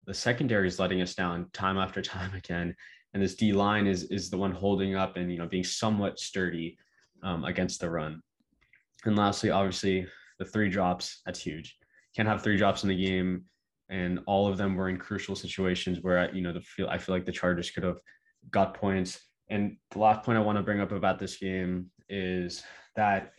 The 0.05 0.13
secondary 0.13 0.67
is 0.67 0.79
letting 0.79 1.01
us 1.01 1.13
down 1.13 1.49
time 1.53 1.77
after 1.77 2.01
time 2.17 2.33
again, 2.33 2.75
and 3.13 3.21
this 3.21 3.35
D 3.35 3.53
line 3.53 3.85
is 3.85 4.05
is 4.05 4.31
the 4.31 4.37
one 4.37 4.51
holding 4.51 4.95
up 4.95 5.17
and 5.17 5.31
you 5.31 5.37
know 5.37 5.47
being 5.47 5.63
somewhat 5.63 6.17
sturdy 6.17 6.77
um, 7.21 7.43
against 7.43 7.81
the 7.81 7.89
run. 7.89 8.21
And 9.05 9.15
lastly, 9.15 9.49
obviously, 9.49 10.07
the 10.39 10.45
three 10.45 10.69
drops, 10.69 11.21
that's 11.25 11.39
huge. 11.39 11.77
Can't 12.15 12.27
have 12.27 12.43
three 12.43 12.57
drops 12.57 12.83
in 12.83 12.89
the 12.89 13.05
game. 13.05 13.45
And 13.89 14.19
all 14.25 14.47
of 14.47 14.57
them 14.57 14.75
were 14.75 14.89
in 14.89 14.97
crucial 14.97 15.35
situations 15.35 15.99
where, 16.01 16.33
you 16.33 16.41
know, 16.41 16.53
the 16.53 16.61
feel 16.61 16.87
I 16.87 16.97
feel 16.97 17.13
like 17.13 17.25
the 17.25 17.31
Chargers 17.31 17.71
could 17.71 17.83
have 17.83 17.99
got 18.49 18.73
points. 18.73 19.19
And 19.49 19.77
the 19.91 19.99
last 19.99 20.23
point 20.23 20.37
I 20.37 20.41
want 20.41 20.57
to 20.57 20.63
bring 20.63 20.79
up 20.79 20.93
about 20.93 21.19
this 21.19 21.37
game 21.37 21.91
is 22.07 22.63
that 22.95 23.33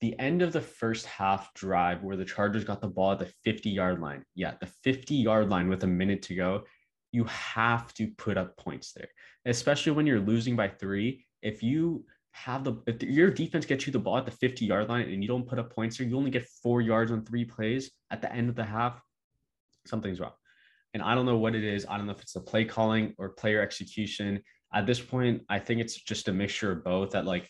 the 0.00 0.18
end 0.18 0.42
of 0.42 0.52
the 0.52 0.60
first 0.60 1.06
half 1.06 1.52
drive 1.54 2.02
where 2.02 2.16
the 2.16 2.24
Chargers 2.24 2.64
got 2.64 2.80
the 2.80 2.88
ball 2.88 3.12
at 3.12 3.18
the 3.18 3.32
50 3.44 3.70
yard 3.70 4.00
line. 4.00 4.24
Yeah, 4.34 4.54
the 4.60 4.70
50 4.84 5.14
yard 5.14 5.48
line 5.48 5.68
with 5.68 5.82
a 5.84 5.88
minute 5.88 6.22
to 6.22 6.34
go. 6.34 6.64
You 7.12 7.24
have 7.24 7.92
to 7.94 8.08
put 8.18 8.36
up 8.36 8.56
points 8.56 8.92
there, 8.92 9.08
especially 9.46 9.92
when 9.92 10.06
you're 10.06 10.20
losing 10.20 10.54
by 10.54 10.68
three. 10.68 11.24
If 11.42 11.62
you 11.62 12.04
have 12.36 12.64
the 12.64 12.74
if 12.86 13.02
your 13.02 13.30
defense 13.30 13.64
gets 13.64 13.86
you 13.86 13.92
the 13.92 13.98
ball 13.98 14.18
at 14.18 14.26
the 14.26 14.30
50 14.30 14.66
yard 14.66 14.90
line 14.90 15.08
and 15.08 15.22
you 15.22 15.28
don't 15.28 15.48
put 15.48 15.58
up 15.58 15.74
points 15.74 15.96
there, 15.96 16.06
you 16.06 16.16
only 16.16 16.30
get 16.30 16.46
four 16.62 16.82
yards 16.82 17.10
on 17.10 17.24
three 17.24 17.46
plays 17.46 17.90
at 18.10 18.20
the 18.20 18.30
end 18.30 18.50
of 18.50 18.54
the 18.54 18.64
half, 18.64 19.00
something's 19.86 20.20
wrong. 20.20 20.32
And 20.92 21.02
I 21.02 21.14
don't 21.14 21.24
know 21.24 21.38
what 21.38 21.54
it 21.54 21.64
is. 21.64 21.86
I 21.88 21.96
don't 21.96 22.06
know 22.06 22.12
if 22.12 22.20
it's 22.20 22.34
the 22.34 22.40
play 22.40 22.66
calling 22.66 23.14
or 23.16 23.30
player 23.30 23.62
execution. 23.62 24.42
At 24.74 24.86
this 24.86 25.00
point, 25.00 25.42
I 25.48 25.58
think 25.58 25.80
it's 25.80 25.94
just 25.94 26.28
a 26.28 26.32
mixture 26.32 26.72
of 26.72 26.84
both. 26.84 27.12
That 27.12 27.24
like, 27.24 27.48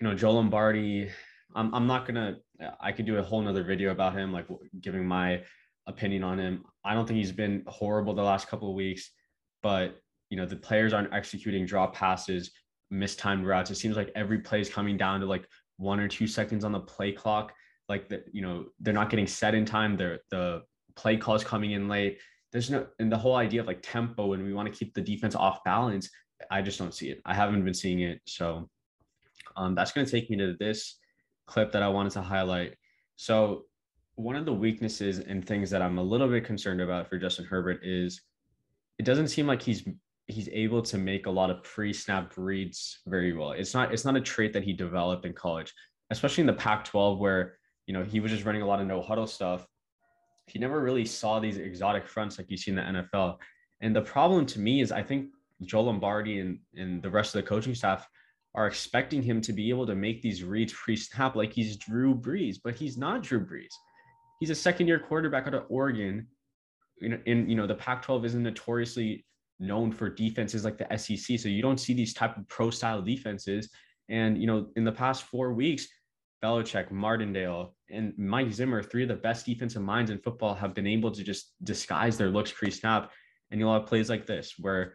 you 0.00 0.06
know, 0.06 0.14
Joe 0.14 0.32
Lombardi. 0.32 1.10
I'm 1.56 1.74
I'm 1.74 1.88
not 1.88 2.06
gonna. 2.06 2.36
I 2.80 2.92
could 2.92 3.06
do 3.06 3.18
a 3.18 3.22
whole 3.22 3.42
nother 3.42 3.64
video 3.64 3.90
about 3.90 4.16
him, 4.16 4.32
like 4.32 4.46
giving 4.80 5.04
my 5.04 5.42
opinion 5.88 6.22
on 6.22 6.38
him. 6.38 6.64
I 6.84 6.94
don't 6.94 7.06
think 7.06 7.18
he's 7.18 7.32
been 7.32 7.64
horrible 7.66 8.14
the 8.14 8.22
last 8.22 8.46
couple 8.46 8.68
of 8.68 8.76
weeks, 8.76 9.10
but 9.64 9.96
you 10.30 10.36
know 10.36 10.46
the 10.46 10.56
players 10.56 10.92
aren't 10.92 11.12
executing 11.12 11.66
drop 11.66 11.94
passes 11.94 12.52
mistimed 12.94 13.46
routes. 13.46 13.70
It 13.70 13.76
seems 13.76 13.96
like 13.96 14.10
every 14.14 14.38
play 14.38 14.60
is 14.60 14.68
coming 14.68 14.96
down 14.96 15.20
to 15.20 15.26
like 15.26 15.46
one 15.76 16.00
or 16.00 16.08
two 16.08 16.26
seconds 16.26 16.64
on 16.64 16.72
the 16.72 16.80
play 16.80 17.12
clock. 17.12 17.52
Like 17.88 18.08
that, 18.08 18.24
you 18.32 18.40
know, 18.40 18.66
they're 18.80 18.94
not 18.94 19.10
getting 19.10 19.26
set 19.26 19.54
in 19.54 19.64
time. 19.64 19.96
They're 19.96 20.20
the 20.30 20.62
play 20.96 21.16
calls 21.16 21.44
coming 21.44 21.72
in 21.72 21.88
late. 21.88 22.18
There's 22.52 22.70
no 22.70 22.86
and 22.98 23.10
the 23.10 23.18
whole 23.18 23.36
idea 23.36 23.60
of 23.60 23.66
like 23.66 23.80
tempo 23.82 24.32
and 24.32 24.44
we 24.44 24.54
want 24.54 24.72
to 24.72 24.78
keep 24.78 24.94
the 24.94 25.02
defense 25.02 25.34
off 25.34 25.62
balance. 25.64 26.08
I 26.50 26.62
just 26.62 26.78
don't 26.78 26.94
see 26.94 27.10
it. 27.10 27.20
I 27.26 27.34
haven't 27.34 27.64
been 27.64 27.74
seeing 27.74 28.00
it. 28.00 28.20
So 28.26 28.68
um, 29.56 29.74
that's 29.74 29.92
going 29.92 30.06
to 30.06 30.10
take 30.10 30.30
me 30.30 30.36
to 30.38 30.56
this 30.58 30.96
clip 31.46 31.72
that 31.72 31.82
I 31.82 31.88
wanted 31.88 32.12
to 32.12 32.22
highlight. 32.22 32.74
So, 33.16 33.64
one 34.16 34.36
of 34.36 34.44
the 34.44 34.54
weaknesses 34.54 35.18
and 35.18 35.44
things 35.44 35.70
that 35.70 35.82
I'm 35.82 35.98
a 35.98 36.02
little 36.02 36.28
bit 36.28 36.44
concerned 36.44 36.80
about 36.80 37.08
for 37.08 37.18
Justin 37.18 37.46
Herbert 37.46 37.80
is 37.82 38.22
it 38.98 39.04
doesn't 39.04 39.28
seem 39.28 39.48
like 39.48 39.60
he's 39.60 39.82
he's 40.26 40.48
able 40.52 40.82
to 40.82 40.98
make 40.98 41.26
a 41.26 41.30
lot 41.30 41.50
of 41.50 41.62
pre-snap 41.62 42.32
reads 42.36 43.00
very 43.06 43.32
well. 43.32 43.52
It's 43.52 43.74
not 43.74 43.92
it's 43.92 44.04
not 44.04 44.16
a 44.16 44.20
trait 44.20 44.52
that 44.54 44.64
he 44.64 44.72
developed 44.72 45.26
in 45.26 45.32
college, 45.32 45.72
especially 46.10 46.42
in 46.42 46.46
the 46.46 46.54
Pac-12 46.54 47.18
where 47.18 47.58
you 47.86 47.92
know 47.92 48.02
he 48.02 48.20
was 48.20 48.30
just 48.30 48.44
running 48.44 48.62
a 48.62 48.66
lot 48.66 48.80
of 48.80 48.86
no 48.86 49.02
huddle 49.02 49.26
stuff. 49.26 49.66
He 50.46 50.58
never 50.58 50.80
really 50.80 51.04
saw 51.04 51.40
these 51.40 51.56
exotic 51.56 52.06
fronts 52.06 52.38
like 52.38 52.50
you 52.50 52.56
see 52.56 52.70
in 52.70 52.76
the 52.76 52.82
NFL. 52.82 53.38
And 53.80 53.94
the 53.94 54.02
problem 54.02 54.46
to 54.46 54.60
me 54.60 54.80
is 54.80 54.92
I 54.92 55.02
think 55.02 55.28
Joe 55.62 55.82
Lombardi 55.82 56.40
and, 56.40 56.58
and 56.76 57.02
the 57.02 57.10
rest 57.10 57.34
of 57.34 57.42
the 57.42 57.48
coaching 57.48 57.74
staff 57.74 58.08
are 58.54 58.66
expecting 58.66 59.22
him 59.22 59.40
to 59.40 59.52
be 59.52 59.68
able 59.70 59.86
to 59.86 59.94
make 59.94 60.22
these 60.22 60.44
reads 60.44 60.72
pre-snap 60.72 61.34
like 61.34 61.52
he's 61.52 61.76
Drew 61.76 62.14
Brees, 62.14 62.56
but 62.62 62.74
he's 62.74 62.96
not 62.96 63.22
Drew 63.22 63.44
Brees. 63.44 63.72
He's 64.38 64.50
a 64.50 64.54
second-year 64.54 65.00
quarterback 65.00 65.46
out 65.46 65.54
of 65.54 65.64
Oregon. 65.68 66.26
In, 67.00 67.20
in 67.26 67.48
you 67.48 67.56
know 67.56 67.66
the 67.66 67.74
Pac-12 67.74 68.24
isn't 68.24 68.42
notoriously 68.42 69.24
known 69.60 69.92
for 69.92 70.08
defenses 70.08 70.64
like 70.64 70.78
the 70.78 70.98
SEC, 70.98 71.38
so 71.38 71.48
you 71.48 71.62
don't 71.62 71.80
see 71.80 71.94
these 71.94 72.14
type 72.14 72.36
of 72.36 72.46
pro-style 72.48 73.02
defenses. 73.02 73.70
And 74.08 74.38
you 74.38 74.46
know 74.46 74.68
in 74.76 74.84
the 74.84 74.92
past 74.92 75.24
four 75.24 75.52
weeks, 75.52 75.86
Belichick, 76.42 76.90
Martindale, 76.90 77.74
and 77.90 78.12
Mike 78.18 78.52
Zimmer, 78.52 78.82
three 78.82 79.02
of 79.02 79.08
the 79.08 79.14
best 79.16 79.46
defensive 79.46 79.82
minds 79.82 80.10
in 80.10 80.18
football, 80.18 80.54
have 80.54 80.74
been 80.74 80.86
able 80.86 81.10
to 81.10 81.22
just 81.24 81.52
disguise 81.62 82.18
their 82.18 82.28
looks 82.28 82.52
pre-snap. 82.52 83.10
And 83.50 83.60
you'll 83.60 83.72
have 83.72 83.86
plays 83.86 84.10
like 84.10 84.26
this 84.26 84.54
where 84.58 84.94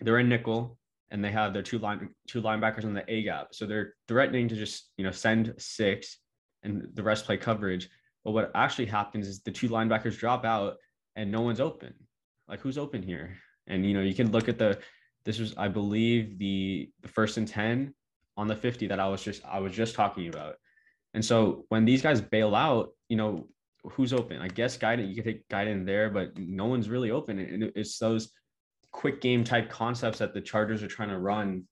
they're 0.00 0.18
in 0.18 0.28
nickel 0.28 0.78
and 1.10 1.24
they 1.24 1.30
have 1.30 1.52
their 1.52 1.62
two 1.62 1.78
line 1.78 2.10
two 2.26 2.42
linebackers 2.42 2.84
on 2.84 2.94
the 2.94 3.04
A 3.08 3.22
gap. 3.22 3.48
So 3.52 3.66
they're 3.66 3.94
threatening 4.08 4.48
to 4.48 4.56
just 4.56 4.90
you 4.96 5.04
know 5.04 5.10
send 5.10 5.54
six 5.58 6.18
and 6.62 6.88
the 6.94 7.02
rest 7.02 7.24
play 7.24 7.36
coverage. 7.36 7.88
But 8.24 8.32
what 8.32 8.50
actually 8.54 8.86
happens 8.86 9.28
is 9.28 9.40
the 9.40 9.52
two 9.52 9.68
linebackers 9.68 10.18
drop 10.18 10.44
out 10.44 10.76
and 11.14 11.30
no 11.30 11.42
one's 11.42 11.60
open. 11.60 11.94
Like 12.48 12.60
who's 12.60 12.78
open 12.78 13.02
here? 13.02 13.36
And 13.68 13.84
you 13.86 13.94
know 13.94 14.00
you 14.00 14.14
can 14.14 14.32
look 14.32 14.48
at 14.48 14.58
the 14.58 14.78
this 15.24 15.38
was 15.38 15.54
I 15.56 15.68
believe 15.68 16.38
the 16.38 16.90
the 17.02 17.08
first 17.08 17.36
and 17.36 17.46
ten 17.46 17.94
on 18.36 18.46
the 18.46 18.56
50 18.56 18.86
that 18.86 19.00
I 19.00 19.08
was 19.08 19.22
just 19.22 19.44
I 19.44 19.58
was 19.60 19.72
just 19.72 19.94
talking 19.94 20.28
about. 20.28 20.54
And 21.14 21.24
so 21.24 21.64
when 21.68 21.84
these 21.84 22.02
guys 22.02 22.20
bail 22.20 22.54
out, 22.54 22.90
you 23.08 23.16
know, 23.16 23.48
who's 23.92 24.12
open? 24.12 24.40
I 24.40 24.48
guess 24.48 24.76
Guyton, 24.76 25.08
you 25.08 25.14
could 25.16 25.24
take 25.24 25.48
Guyton 25.48 25.84
there, 25.84 26.10
but 26.10 26.36
no 26.38 26.66
one's 26.66 26.88
really 26.88 27.10
open. 27.10 27.38
And 27.38 27.72
it's 27.74 27.98
those 27.98 28.30
quick 28.92 29.20
game 29.20 29.44
type 29.44 29.70
concepts 29.70 30.18
that 30.18 30.34
the 30.34 30.40
Chargers 30.40 30.82
are 30.82 30.88
trying 30.88 31.08
to 31.10 31.18
run. 31.18 31.64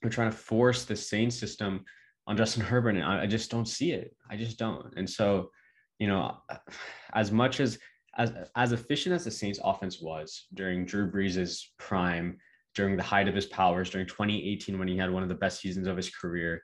They're 0.00 0.10
trying 0.10 0.30
to 0.30 0.36
force 0.36 0.84
the 0.84 0.96
same 0.96 1.30
system 1.30 1.84
on 2.26 2.36
Justin 2.36 2.62
Herbert, 2.62 2.94
and 2.94 3.04
I, 3.04 3.22
I 3.22 3.26
just 3.26 3.50
don't 3.50 3.66
see 3.66 3.92
it. 3.92 4.14
I 4.30 4.36
just 4.36 4.58
don't. 4.58 4.94
And 4.96 5.08
so, 5.08 5.50
you 5.98 6.06
know, 6.06 6.36
as 7.14 7.32
much 7.32 7.60
as 7.60 7.78
as 8.16 8.32
as 8.56 8.72
efficient 8.72 9.14
as 9.14 9.24
the 9.24 9.30
Saints 9.30 9.60
offense 9.62 10.00
was 10.00 10.46
during 10.54 10.84
Drew 10.84 11.10
Brees' 11.10 11.62
prime, 11.78 12.38
during 12.74 12.96
the 12.96 13.02
height 13.02 13.28
of 13.28 13.34
his 13.34 13.46
powers, 13.46 13.90
during 13.90 14.06
2018 14.06 14.78
when 14.78 14.88
he 14.88 14.96
had 14.96 15.10
one 15.10 15.22
of 15.22 15.28
the 15.28 15.34
best 15.34 15.60
seasons 15.60 15.86
of 15.86 15.96
his 15.96 16.10
career, 16.10 16.62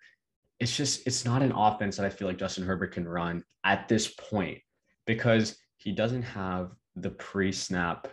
it's 0.58 0.76
just 0.76 1.06
it's 1.06 1.24
not 1.24 1.42
an 1.42 1.52
offense 1.52 1.96
that 1.96 2.06
I 2.06 2.10
feel 2.10 2.28
like 2.28 2.38
Justin 2.38 2.64
Herbert 2.64 2.92
can 2.92 3.06
run 3.06 3.42
at 3.64 3.88
this 3.88 4.08
point 4.08 4.58
because 5.06 5.56
he 5.76 5.92
doesn't 5.92 6.22
have 6.22 6.72
the 6.96 7.10
pre-snap 7.10 8.08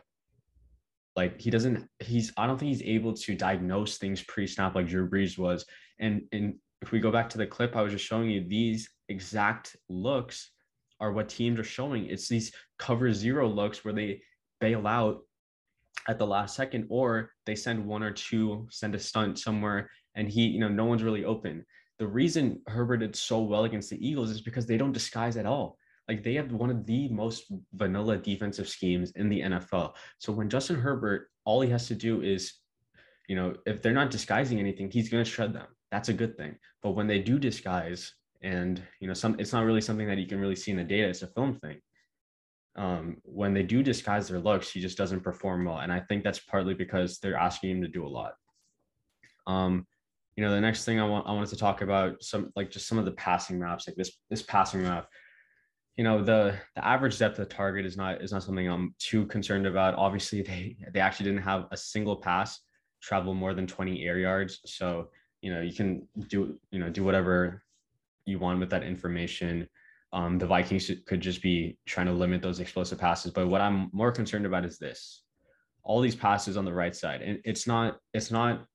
like 1.16 1.40
he 1.40 1.50
doesn't 1.50 1.88
he's 2.00 2.34
I 2.38 2.48
don't 2.48 2.58
think 2.58 2.70
he's 2.70 2.84
able 2.84 3.14
to 3.14 3.36
diagnose 3.36 3.98
things 3.98 4.22
pre-snap 4.24 4.76
like 4.76 4.88
Drew 4.88 5.10
Brees 5.10 5.38
was. 5.38 5.66
And 6.00 6.24
and 6.32 6.56
if 6.82 6.92
we 6.92 7.00
go 7.00 7.12
back 7.12 7.30
to 7.30 7.38
the 7.38 7.48
clip 7.48 7.76
I 7.76 7.82
was 7.82 7.94
just 7.94 8.06
showing 8.06 8.30
you, 8.30 8.46
these 8.48 8.90
exact 9.10 9.76
looks 9.90 10.52
are 11.00 11.12
what 11.12 11.30
teams 11.30 11.60
are 11.60 11.64
showing. 11.64 12.06
It's 12.06 12.28
these 12.28 12.52
cover 12.78 13.14
zero 13.14 13.48
looks 13.48 13.84
where 13.84 13.94
they 13.94 14.22
bail 14.60 14.88
out 14.88 15.22
at 16.08 16.20
the 16.20 16.28
last 16.28 16.56
second, 16.56 16.88
or 16.90 17.32
they 17.46 17.56
send 17.56 17.86
one 17.86 18.04
or 18.04 18.12
two, 18.12 18.68
send 18.70 18.96
a 18.96 19.00
stunt 19.00 19.40
somewhere, 19.40 19.90
and 20.16 20.30
he, 20.30 20.48
you 20.48 20.60
know, 20.60 20.70
no 20.70 20.86
one's 20.86 21.04
really 21.04 21.26
open. 21.26 21.66
The 22.00 22.08
reason 22.08 22.62
Herbert 22.68 22.98
did 22.98 23.16
so 23.16 23.42
well 23.42 23.66
against 23.66 23.90
the 23.90 24.06
Eagles 24.06 24.30
is 24.30 24.42
because 24.42 24.66
they 24.66 24.78
don't 24.78 24.92
disguise 24.92 25.38
at 25.38 25.46
all. 25.46 25.78
Like 26.08 26.24
they 26.24 26.34
have 26.34 26.52
one 26.52 26.70
of 26.70 26.86
the 26.86 27.08
most 27.10 27.52
vanilla 27.74 28.18
defensive 28.18 28.68
schemes 28.68 29.12
in 29.12 29.30
the 29.30 29.42
NFL. 29.42 29.94
So 30.18 30.34
when 30.34 30.50
Justin 30.50 30.80
Herbert, 30.80 31.30
all 31.46 31.62
he 31.62 31.70
has 31.70 31.88
to 31.88 31.96
do 31.96 32.22
is, 32.22 32.54
you 33.28 33.36
know, 33.36 33.56
if 33.66 33.82
they're 33.82 33.94
not 33.94 34.12
disguising 34.12 34.60
anything, 34.60 34.92
he's 34.92 35.10
going 35.10 35.24
to 35.24 35.30
shred 35.30 35.54
them. 35.54 35.68
That's 35.92 36.10
a 36.10 36.14
good 36.14 36.36
thing. 36.36 36.58
But 36.82 36.92
when 36.92 37.08
they 37.08 37.20
do 37.20 37.40
disguise, 37.40 38.14
and 38.44 38.82
you 39.00 39.08
know, 39.08 39.14
some 39.14 39.40
it's 39.40 39.54
not 39.54 39.66
really 39.66 39.82
something 39.82 40.08
that 40.08 40.18
you 40.18 40.28
can 40.28 40.40
really 40.40 40.56
see 40.56 40.72
in 40.72 40.78
the 40.78 40.84
data. 40.84 41.08
It's 41.08 41.22
a 41.22 41.28
film 41.28 41.56
thing. 41.56 41.80
Um, 42.76 43.18
when 43.24 43.54
they 43.54 43.64
do 43.64 43.84
disguise 43.84 44.28
their 44.28 44.40
looks, 44.40 44.72
he 44.72 44.80
just 44.80 44.98
doesn't 44.98 45.22
perform 45.22 45.66
well, 45.66 45.80
and 45.80 45.92
I 45.92 46.00
think 46.02 46.24
that's 46.24 46.40
partly 46.40 46.74
because 46.74 47.20
they're 47.20 47.38
asking 47.38 47.72
him 47.72 47.82
to 47.82 47.88
do 47.88 48.06
a 48.06 48.08
lot. 48.08 48.34
Um, 49.48 49.86
you 50.36 50.44
know, 50.44 50.52
the 50.52 50.62
next 50.62 50.86
thing 50.86 51.00
I 51.00 51.08
want 51.08 51.28
I 51.28 51.32
wanted 51.32 51.50
to 51.50 51.58
talk 51.58 51.82
about 51.82 52.22
some 52.22 52.52
like 52.56 52.72
just 52.72 52.88
some 52.88 52.98
of 52.98 53.06
the 53.06 53.12
passing 53.12 53.60
maps, 53.60 53.88
like 53.88 53.96
this 53.96 54.12
this 54.30 54.44
passing 54.44 54.84
map 54.84 55.08
you 55.96 56.04
know 56.04 56.24
the 56.24 56.56
the 56.76 56.86
average 56.86 57.20
depth 57.20 57.40
of 57.40 57.50
target 57.50 57.86
is 57.86 57.96
not 57.98 58.22
is 58.22 58.32
not 58.32 58.44
something 58.44 58.68
I'm 58.68 58.96
too 59.00 59.26
concerned 59.28 59.68
about. 59.68 59.96
Obviously, 59.96 60.42
they 60.42 60.76
they 60.92 61.00
actually 61.00 61.26
didn't 61.26 61.44
have 61.44 61.68
a 61.72 61.78
single 61.78 62.16
pass 62.16 62.60
travel 63.02 63.34
more 63.34 63.54
than 63.54 63.68
20 63.68 64.04
air 64.04 64.18
yards. 64.18 64.60
So 64.66 65.10
you 65.42 65.54
know 65.54 65.62
you 65.62 65.74
can 65.74 66.08
do 66.28 66.58
you 66.72 66.80
know 66.80 66.90
do 66.90 67.04
whatever 67.04 67.64
you 68.26 68.40
want 68.40 68.60
with 68.60 68.70
that 68.70 68.84
information. 68.84 69.68
Um, 70.12 70.38
the 70.38 70.46
Vikings 70.46 70.92
could 71.08 71.22
just 71.22 71.42
be 71.42 71.78
trying 71.86 72.06
to 72.06 72.14
limit 72.14 72.42
those 72.42 72.60
explosive 72.60 73.00
passes. 73.00 73.32
But 73.32 73.48
what 73.48 73.62
I'm 73.62 73.90
more 73.94 74.12
concerned 74.12 74.46
about 74.46 74.66
is 74.66 74.78
this: 74.78 75.24
all 75.84 76.02
these 76.02 76.16
passes 76.16 76.58
on 76.58 76.66
the 76.66 76.74
right 76.74 76.96
side, 76.96 77.22
and 77.22 77.40
it's 77.46 77.68
not 77.68 77.98
it's 78.14 78.32
not 78.32 78.66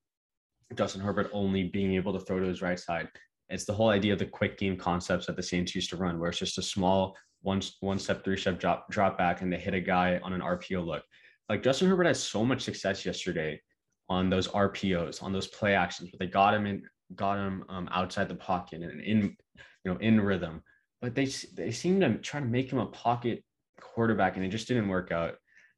Justin 0.75 1.01
Herbert 1.01 1.31
only 1.33 1.65
being 1.65 1.95
able 1.95 2.13
to 2.13 2.21
throw 2.21 2.41
to 2.41 2.47
his 2.47 2.63
right 2.63 2.79
side. 2.79 3.09
It's 3.49 3.65
the 3.65 3.73
whole 3.73 3.89
idea 3.89 4.13
of 4.13 4.19
the 4.19 4.27
quick 4.27 4.59
game 4.59 4.77
concepts 4.77 5.27
that 5.27 5.37
the 5.37 5.43
Saints 5.43 5.75
used 5.75 5.91
to 5.91 5.97
run, 5.97 6.19
where 6.19 6.29
it's 6.29 6.39
just 6.39 6.59
a 6.59 6.63
small 6.63 7.17
one 7.43 7.63
one 7.81 7.99
step, 7.99 8.25
three 8.25 8.37
step 8.37 8.59
drop 8.59 8.91
drop 8.91 9.17
back, 9.17 9.43
and 9.43 9.53
they 9.53 9.59
hit 9.59 9.75
a 9.75 9.81
guy 9.81 10.21
on 10.23 10.33
an 10.33 10.41
RPO 10.41 10.85
look. 10.85 11.03
Like 11.49 11.63
Justin 11.63 11.89
Herbert 11.89 12.07
had 12.07 12.17
so 12.17 12.45
much 12.45 12.63
success 12.63 13.07
yesterday 13.07 13.61
on 14.09 14.29
those 14.29 14.49
RPOs, 14.49 15.23
on 15.23 15.33
those 15.33 15.47
play 15.47 15.75
actions, 15.75 16.11
but 16.11 16.19
they 16.19 16.27
got 16.27 16.55
him 16.55 16.67
in, 16.67 16.83
got 17.15 17.39
him 17.39 17.65
um, 17.69 17.89
outside 17.93 18.29
the 18.29 18.35
pocket 18.35 18.83
and 18.83 19.01
in, 19.01 19.37
you 19.85 19.93
know, 19.93 19.97
in 19.99 20.21
rhythm. 20.21 20.63
But 21.01 21.15
they 21.15 21.27
they 21.55 21.71
seem 21.71 22.01
to 22.01 22.19
try 22.19 22.41
to 22.41 22.47
make 22.47 22.73
him 22.73 22.79
a 22.79 22.87
pocket 22.87 23.45
quarterback, 23.81 24.37
and 24.37 24.45
it 24.45 24.49
just 24.49 24.69
didn't 24.69 24.89
work 24.89 25.13
out 25.13 25.35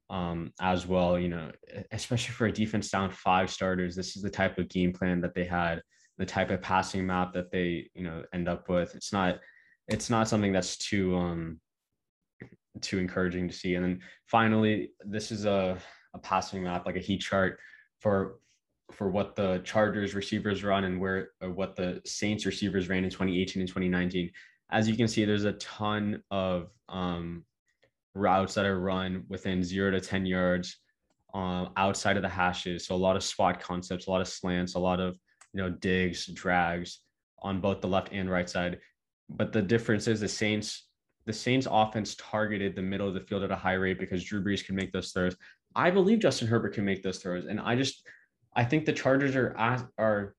um, 0.08 0.52
as 0.60 0.86
well. 0.86 1.18
You 1.18 1.28
know, 1.28 1.50
especially 1.92 2.32
for 2.34 2.46
a 2.46 2.52
defense 2.52 2.90
down 2.90 3.10
five 3.10 3.50
starters, 3.50 3.94
this 3.94 4.16
is 4.16 4.22
the 4.22 4.30
type 4.30 4.58
of 4.58 4.68
game 4.68 4.92
plan 4.92 5.20
that 5.20 5.34
they 5.34 5.44
had 5.44 5.82
the 6.20 6.26
type 6.26 6.50
of 6.50 6.60
passing 6.60 7.06
map 7.06 7.32
that 7.32 7.50
they 7.50 7.88
you 7.94 8.04
know 8.04 8.22
end 8.34 8.46
up 8.46 8.68
with 8.68 8.94
it's 8.94 9.10
not 9.10 9.38
it's 9.88 10.10
not 10.10 10.28
something 10.28 10.52
that's 10.52 10.76
too 10.76 11.16
um 11.16 11.58
too 12.82 12.98
encouraging 12.98 13.48
to 13.48 13.54
see 13.54 13.74
and 13.74 13.84
then 13.84 14.00
finally 14.26 14.90
this 15.00 15.32
is 15.32 15.46
a, 15.46 15.78
a 16.14 16.18
passing 16.18 16.62
map 16.62 16.84
like 16.84 16.96
a 16.96 17.00
heat 17.00 17.22
chart 17.22 17.58
for 18.00 18.36
for 18.92 19.10
what 19.10 19.36
the 19.36 19.58
chargers 19.64 20.14
receivers 20.14 20.64
run 20.64 20.84
and 20.84 21.00
where 21.00 21.30
or 21.40 21.50
what 21.50 21.76
the 21.76 22.00
saints 22.04 22.46
receivers 22.46 22.88
ran 22.88 23.04
in 23.04 23.10
2018 23.10 23.60
and 23.60 23.68
2019 23.68 24.30
as 24.70 24.88
you 24.88 24.96
can 24.96 25.08
see 25.08 25.24
there's 25.24 25.44
a 25.44 25.52
ton 25.54 26.22
of 26.30 26.68
um 26.88 27.44
routes 28.14 28.54
that 28.54 28.66
are 28.66 28.80
run 28.80 29.24
within 29.28 29.62
zero 29.62 29.90
to 29.90 30.00
10 30.00 30.26
yards 30.26 30.78
um, 31.32 31.70
outside 31.76 32.16
of 32.16 32.22
the 32.22 32.28
hashes 32.28 32.86
so 32.86 32.94
a 32.94 32.96
lot 32.96 33.16
of 33.16 33.22
spot 33.22 33.60
concepts 33.60 34.06
a 34.06 34.10
lot 34.10 34.20
of 34.20 34.28
slants 34.28 34.74
a 34.74 34.78
lot 34.78 34.98
of 34.98 35.16
you 35.52 35.62
know, 35.62 35.70
digs, 35.70 36.26
drags 36.26 37.00
on 37.42 37.60
both 37.60 37.80
the 37.80 37.88
left 37.88 38.10
and 38.12 38.30
right 38.30 38.48
side. 38.48 38.78
But 39.28 39.52
the 39.52 39.62
difference 39.62 40.06
is 40.06 40.20
the 40.20 40.28
Saints, 40.28 40.86
the 41.26 41.32
Saints 41.32 41.66
offense 41.70 42.16
targeted 42.16 42.74
the 42.74 42.82
middle 42.82 43.08
of 43.08 43.14
the 43.14 43.20
field 43.20 43.42
at 43.42 43.50
a 43.50 43.56
high 43.56 43.74
rate 43.74 43.98
because 43.98 44.24
Drew 44.24 44.42
Brees 44.42 44.64
can 44.64 44.74
make 44.74 44.92
those 44.92 45.12
throws. 45.12 45.36
I 45.74 45.90
believe 45.90 46.18
Justin 46.18 46.48
Herbert 46.48 46.74
can 46.74 46.84
make 46.84 47.02
those 47.02 47.18
throws. 47.18 47.46
And 47.46 47.60
I 47.60 47.76
just 47.76 48.06
I 48.54 48.64
think 48.64 48.84
the 48.84 48.92
Chargers 48.92 49.36
are 49.36 49.54
are 49.98 50.34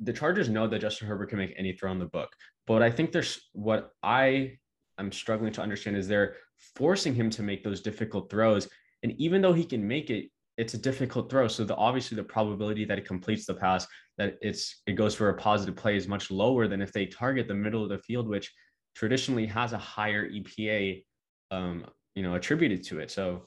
the 0.00 0.12
Chargers 0.12 0.48
know 0.48 0.66
that 0.66 0.80
Justin 0.80 1.08
Herbert 1.08 1.30
can 1.30 1.38
make 1.38 1.54
any 1.56 1.72
throw 1.72 1.92
in 1.92 1.98
the 1.98 2.06
book. 2.06 2.30
But 2.66 2.82
I 2.82 2.90
think 2.90 3.12
there's 3.12 3.40
what 3.52 3.90
I 4.02 4.58
am 4.98 5.12
struggling 5.12 5.52
to 5.52 5.62
understand 5.62 5.96
is 5.96 6.08
they're 6.08 6.36
forcing 6.76 7.14
him 7.14 7.30
to 7.30 7.42
make 7.42 7.62
those 7.62 7.80
difficult 7.80 8.30
throws. 8.30 8.68
And 9.02 9.12
even 9.18 9.42
though 9.42 9.52
he 9.52 9.64
can 9.64 9.86
make 9.86 10.10
it, 10.10 10.30
it's 10.56 10.74
a 10.74 10.78
difficult 10.78 11.30
throw. 11.30 11.48
So 11.48 11.64
the 11.64 11.76
obviously 11.76 12.16
the 12.16 12.24
probability 12.24 12.84
that 12.84 12.98
it 12.98 13.06
completes 13.06 13.44
the 13.46 13.54
pass, 13.54 13.86
that 14.18 14.36
it's 14.40 14.82
it 14.86 14.92
goes 14.92 15.14
for 15.14 15.28
a 15.28 15.34
positive 15.34 15.76
play 15.76 15.96
is 15.96 16.08
much 16.08 16.30
lower 16.30 16.68
than 16.68 16.80
if 16.80 16.92
they 16.92 17.06
target 17.06 17.48
the 17.48 17.54
middle 17.54 17.82
of 17.82 17.88
the 17.88 17.98
field, 17.98 18.28
which 18.28 18.52
traditionally 18.94 19.46
has 19.46 19.72
a 19.72 19.78
higher 19.78 20.30
EPA, 20.30 21.04
um, 21.50 21.84
you 22.14 22.22
know, 22.22 22.34
attributed 22.34 22.84
to 22.84 23.00
it. 23.00 23.10
So, 23.10 23.42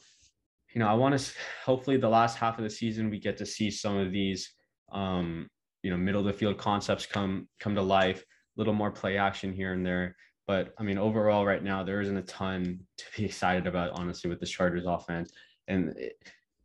you 0.74 0.80
know, 0.80 0.88
I 0.88 0.94
want 0.94 1.18
to 1.18 1.32
hopefully 1.66 1.98
the 1.98 2.10
last 2.10 2.38
half 2.38 2.58
of 2.58 2.64
the 2.64 2.70
season 2.70 3.10
we 3.10 3.20
get 3.20 3.38
to 3.38 3.46
see 3.46 3.72
some 3.72 3.98
of 3.98 4.12
these, 4.12 4.54
um, 4.92 5.48
you 5.84 5.92
know, 5.92 5.98
middle 5.98 6.22
of 6.22 6.28
the 6.28 6.34
field 6.34 6.58
concepts 6.58 7.06
come 7.06 7.48
come 7.60 7.76
to 7.76 7.82
life, 7.82 8.20
a 8.22 8.60
little 8.60 8.74
more 8.74 8.92
play 8.92 9.18
action 9.18 9.54
here 9.54 9.74
and 9.74 9.86
there. 9.86 10.16
But 10.46 10.74
I 10.78 10.84
mean, 10.84 10.98
overall, 10.98 11.46
right 11.46 11.64
now 11.64 11.84
there 11.84 12.02
isn't 12.02 12.18
a 12.18 12.22
ton 12.24 12.80
to 12.98 13.06
be 13.16 13.26
excited 13.26 13.68
about, 13.68 13.92
honestly, 13.92 14.30
with 14.30 14.40
the 14.40 14.46
Chargers 14.46 14.86
offense. 14.86 15.32
And 15.68 15.90
it, 15.98 16.14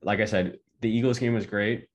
like 0.02 0.20
I 0.20 0.24
said, 0.24 0.58
the 0.80 0.90
Eagles 0.90 1.18
game 1.18 1.34
was 1.34 1.46
great. 1.46 1.86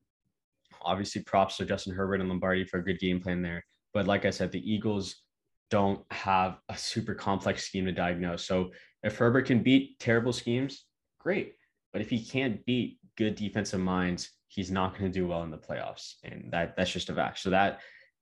Obviously, 0.82 1.24
props 1.24 1.58
to 1.58 1.66
Justin 1.66 1.94
Herbert 1.94 2.22
and 2.22 2.30
Lombardi 2.30 2.66
for 2.66 2.80
a 2.80 2.84
good 2.84 3.00
game 3.00 3.20
plan 3.20 3.42
there. 3.42 3.66
But 3.94 4.08
like 4.08 4.26
I 4.26 4.30
said, 4.30 4.52
the 4.52 4.72
Eagles 4.72 5.24
don't 5.70 6.02
have 6.12 6.60
a 6.70 6.78
super 6.78 7.14
complex 7.14 7.66
scheme 7.66 7.86
to 7.86 7.92
diagnose. 7.92 8.46
So 8.46 8.72
if 9.04 9.18
Herbert 9.18 9.48
can 9.48 9.64
beat 9.64 10.00
terrible 10.00 10.34
schemes, 10.34 10.86
great. 11.20 11.56
But 11.98 12.04
if 12.04 12.12
he 12.12 12.24
can't 12.24 12.64
beat 12.64 13.00
good 13.16 13.34
defensive 13.34 13.80
minds, 13.80 14.30
he's 14.50 14.70
not 14.70 14.92
going 14.96 15.12
to 15.12 15.20
do 15.20 15.26
well 15.26 15.42
in 15.42 15.50
the 15.50 15.58
playoffs, 15.58 16.14
and 16.24 16.48
that 16.52 16.78
that's 16.78 16.92
just 16.92 17.10
a 17.10 17.16
fact. 17.16 17.40
So 17.40 17.50
that 17.50 17.80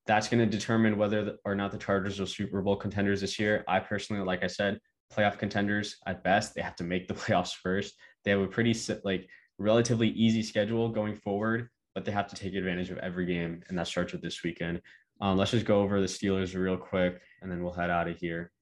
that's 0.08 0.29
going 0.29 0.39
to 0.39 0.46
determine 0.46 0.98
whether 0.98 1.36
or 1.44 1.55
not 1.55 1.74
the 1.74 1.77
Chargers 1.77 2.22
are 2.22 2.25
Super 2.25 2.62
Bowl 2.62 2.77
contenders 2.77 3.20
this 3.20 3.38
year. 3.38 3.65
I 3.67 3.82
personally, 3.82 4.24
like 4.24 4.46
I 4.46 4.48
said, 4.48 4.79
playoff 5.13 5.38
contenders 5.38 5.98
at 6.08 6.24
best. 6.24 6.55
They 6.55 6.62
have 6.62 6.77
to 6.77 6.86
make 6.86 7.10
the 7.10 7.13
playoffs 7.22 7.53
first. 7.53 7.96
They 8.24 8.32
have 8.32 8.39
a 8.39 8.48
pretty 8.48 8.74
like 9.03 9.27
relatively 9.58 10.08
easy 10.12 10.41
schedule 10.41 10.88
going 10.88 11.17
forward, 11.17 11.67
but 11.96 12.05
they 12.05 12.13
have 12.13 12.29
to 12.29 12.36
take 12.38 12.55
advantage 12.55 12.91
of 12.91 12.98
every 13.00 13.25
game, 13.25 13.62
and 13.67 13.77
that 13.77 13.88
starts 13.88 14.13
with 14.13 14.22
this 14.22 14.41
weekend. 14.41 14.82
Um, 15.20 15.36
let's 15.36 15.51
just 15.51 15.65
go 15.65 15.82
over 15.82 16.00
the 16.00 16.08
Steelers 16.08 16.55
real 16.58 16.77
quick, 16.77 17.20
and 17.41 17.51
then 17.51 17.62
we'll 17.62 17.74
head 17.74 17.89
out 17.89 18.08
of 18.08 18.17
here. 18.20 18.53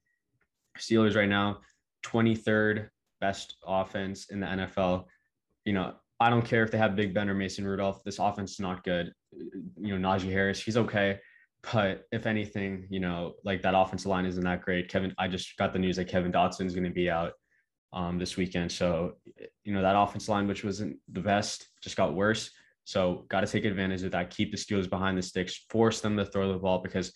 Steelers 0.80 1.16
right 1.16 1.30
now, 1.30 1.60
23rd 2.04 2.90
best 3.24 3.56
offense 3.66 4.26
in 4.32 4.42
the 4.42 4.48
NFL. 4.48 5.06
You 5.64 5.72
know, 5.72 5.94
I 6.20 6.30
don't 6.30 6.46
care 6.46 6.62
if 6.64 6.72
they 6.72 6.78
have 6.78 6.98
Big 6.98 7.14
Ben 7.14 7.30
or 7.30 7.34
Mason 7.34 7.66
Rudolph. 7.66 8.04
This 8.04 8.20
offense 8.20 8.52
is 8.54 8.60
not 8.60 8.84
good. 8.84 9.14
You 9.32 9.98
know, 9.98 10.10
Najee 10.10 10.32
Harris, 10.32 10.62
he's 10.62 10.76
okay. 10.76 11.20
But 11.72 12.04
if 12.12 12.26
anything, 12.26 12.86
you 12.90 13.00
know, 13.00 13.36
like 13.46 13.62
that 13.62 13.76
offensive 13.76 14.08
line 14.08 14.26
isn't 14.26 14.44
that 14.44 14.62
great. 14.62 14.90
Kevin, 14.90 15.14
I 15.18 15.30
just 15.30 15.56
got 15.58 15.72
the 15.72 15.80
news 15.80 15.96
that 15.96 16.10
Kevin 16.10 16.34
Dotson 16.34 16.66
is 16.66 16.76
going 16.76 16.84
to 16.84 16.90
be 16.90 17.10
out 17.10 17.32
um, 17.94 18.20
this 18.20 18.36
weekend. 18.36 18.70
So, 18.74 19.14
you 19.64 19.74
know, 19.74 19.82
that 19.82 19.96
offensive 19.98 20.28
line, 20.28 20.46
which 20.46 20.66
wasn't 20.66 20.98
the 21.10 21.22
best, 21.22 21.70
just 21.82 21.96
got 21.96 22.14
worse. 22.14 22.52
So, 22.84 23.26
got 23.30 23.42
to 23.42 23.48
take 23.48 23.64
advantage 23.64 24.04
of 24.04 24.12
that. 24.12 24.32
Keep 24.32 24.52
the 24.52 24.58
Steelers 24.58 24.90
behind 24.90 25.18
the 25.18 25.22
sticks. 25.22 25.66
Force 25.70 26.02
them 26.02 26.18
to 26.18 26.26
throw 26.26 26.52
the 26.52 26.60
ball 26.60 26.80
because 26.80 27.14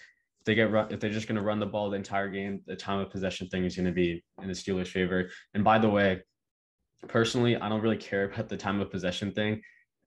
they 0.48 0.56
get 0.56 0.72
run, 0.72 0.92
if 0.92 1.00
they're 1.00 1.12
just 1.12 1.28
going 1.28 1.36
to 1.36 1.44
run 1.44 1.60
the 1.60 1.66
ball 1.66 1.92
the 1.92 1.98
entire 1.98 2.30
game, 2.30 2.62
the 2.66 2.76
time 2.76 3.00
of 3.00 3.12
possession 3.12 3.48
thing 3.50 3.66
is 3.66 3.76
going 3.76 3.86
to 3.86 3.92
be 3.92 4.24
in 4.42 4.48
the 4.48 4.54
Steelers' 4.54 4.88
favor. 4.88 5.30
And 5.54 5.64
by 5.64 5.78
the 5.78 5.90
way, 5.90 6.24
personally, 7.08 7.58
I 7.58 7.70
don't 7.70 7.82
really 7.82 7.98
care 7.98 8.24
about 8.32 8.50
the 8.50 8.58
time 8.58 8.80
of 8.80 8.90
possession 8.90 9.32
thing. 9.34 9.62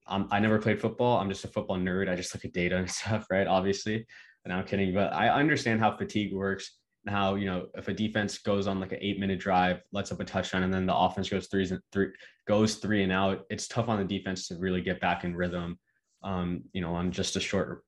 Um, 0.08 0.26
I 0.32 0.40
never 0.40 0.58
played 0.58 0.80
football. 0.80 1.18
I'm 1.18 1.28
just 1.28 1.44
a 1.44 1.48
football 1.48 1.76
nerd. 1.76 2.08
I 2.08 2.16
just 2.16 2.34
look 2.34 2.44
at 2.44 2.52
data 2.52 2.76
and 2.78 2.90
stuff, 2.90 3.26
right? 3.30 3.46
Obviously, 3.46 4.06
and 4.44 4.52
I'm 4.52 4.64
kidding, 4.64 4.94
but 4.94 5.12
I 5.12 5.28
understand 5.28 5.80
how 5.80 5.96
fatigue 5.96 6.34
works 6.34 6.78
and 7.06 7.14
how 7.14 7.34
you 7.34 7.46
know 7.46 7.66
if 7.76 7.88
a 7.88 7.94
defense 7.94 8.38
goes 8.38 8.66
on 8.66 8.80
like 8.80 8.92
an 8.92 8.98
eight 9.00 9.20
minute 9.20 9.38
drive, 9.38 9.82
lets 9.92 10.10
up 10.10 10.20
a 10.20 10.24
touchdown, 10.24 10.62
and 10.62 10.72
then 10.72 10.86
the 10.86 10.96
offense 10.96 11.28
goes 11.28 11.46
three 11.48 11.68
and 11.68 11.80
three 11.92 12.08
goes 12.48 12.76
three 12.76 13.02
and 13.02 13.12
out. 13.12 13.44
It's 13.50 13.68
tough 13.68 13.88
on 13.88 13.98
the 13.98 14.04
defense 14.04 14.48
to 14.48 14.56
really 14.56 14.80
get 14.80 15.00
back 15.00 15.24
in 15.24 15.36
rhythm. 15.36 15.78
Um, 16.22 16.64
you 16.72 16.80
know, 16.80 16.94
on 16.94 17.12
just 17.12 17.36
a 17.36 17.40
short 17.40 17.84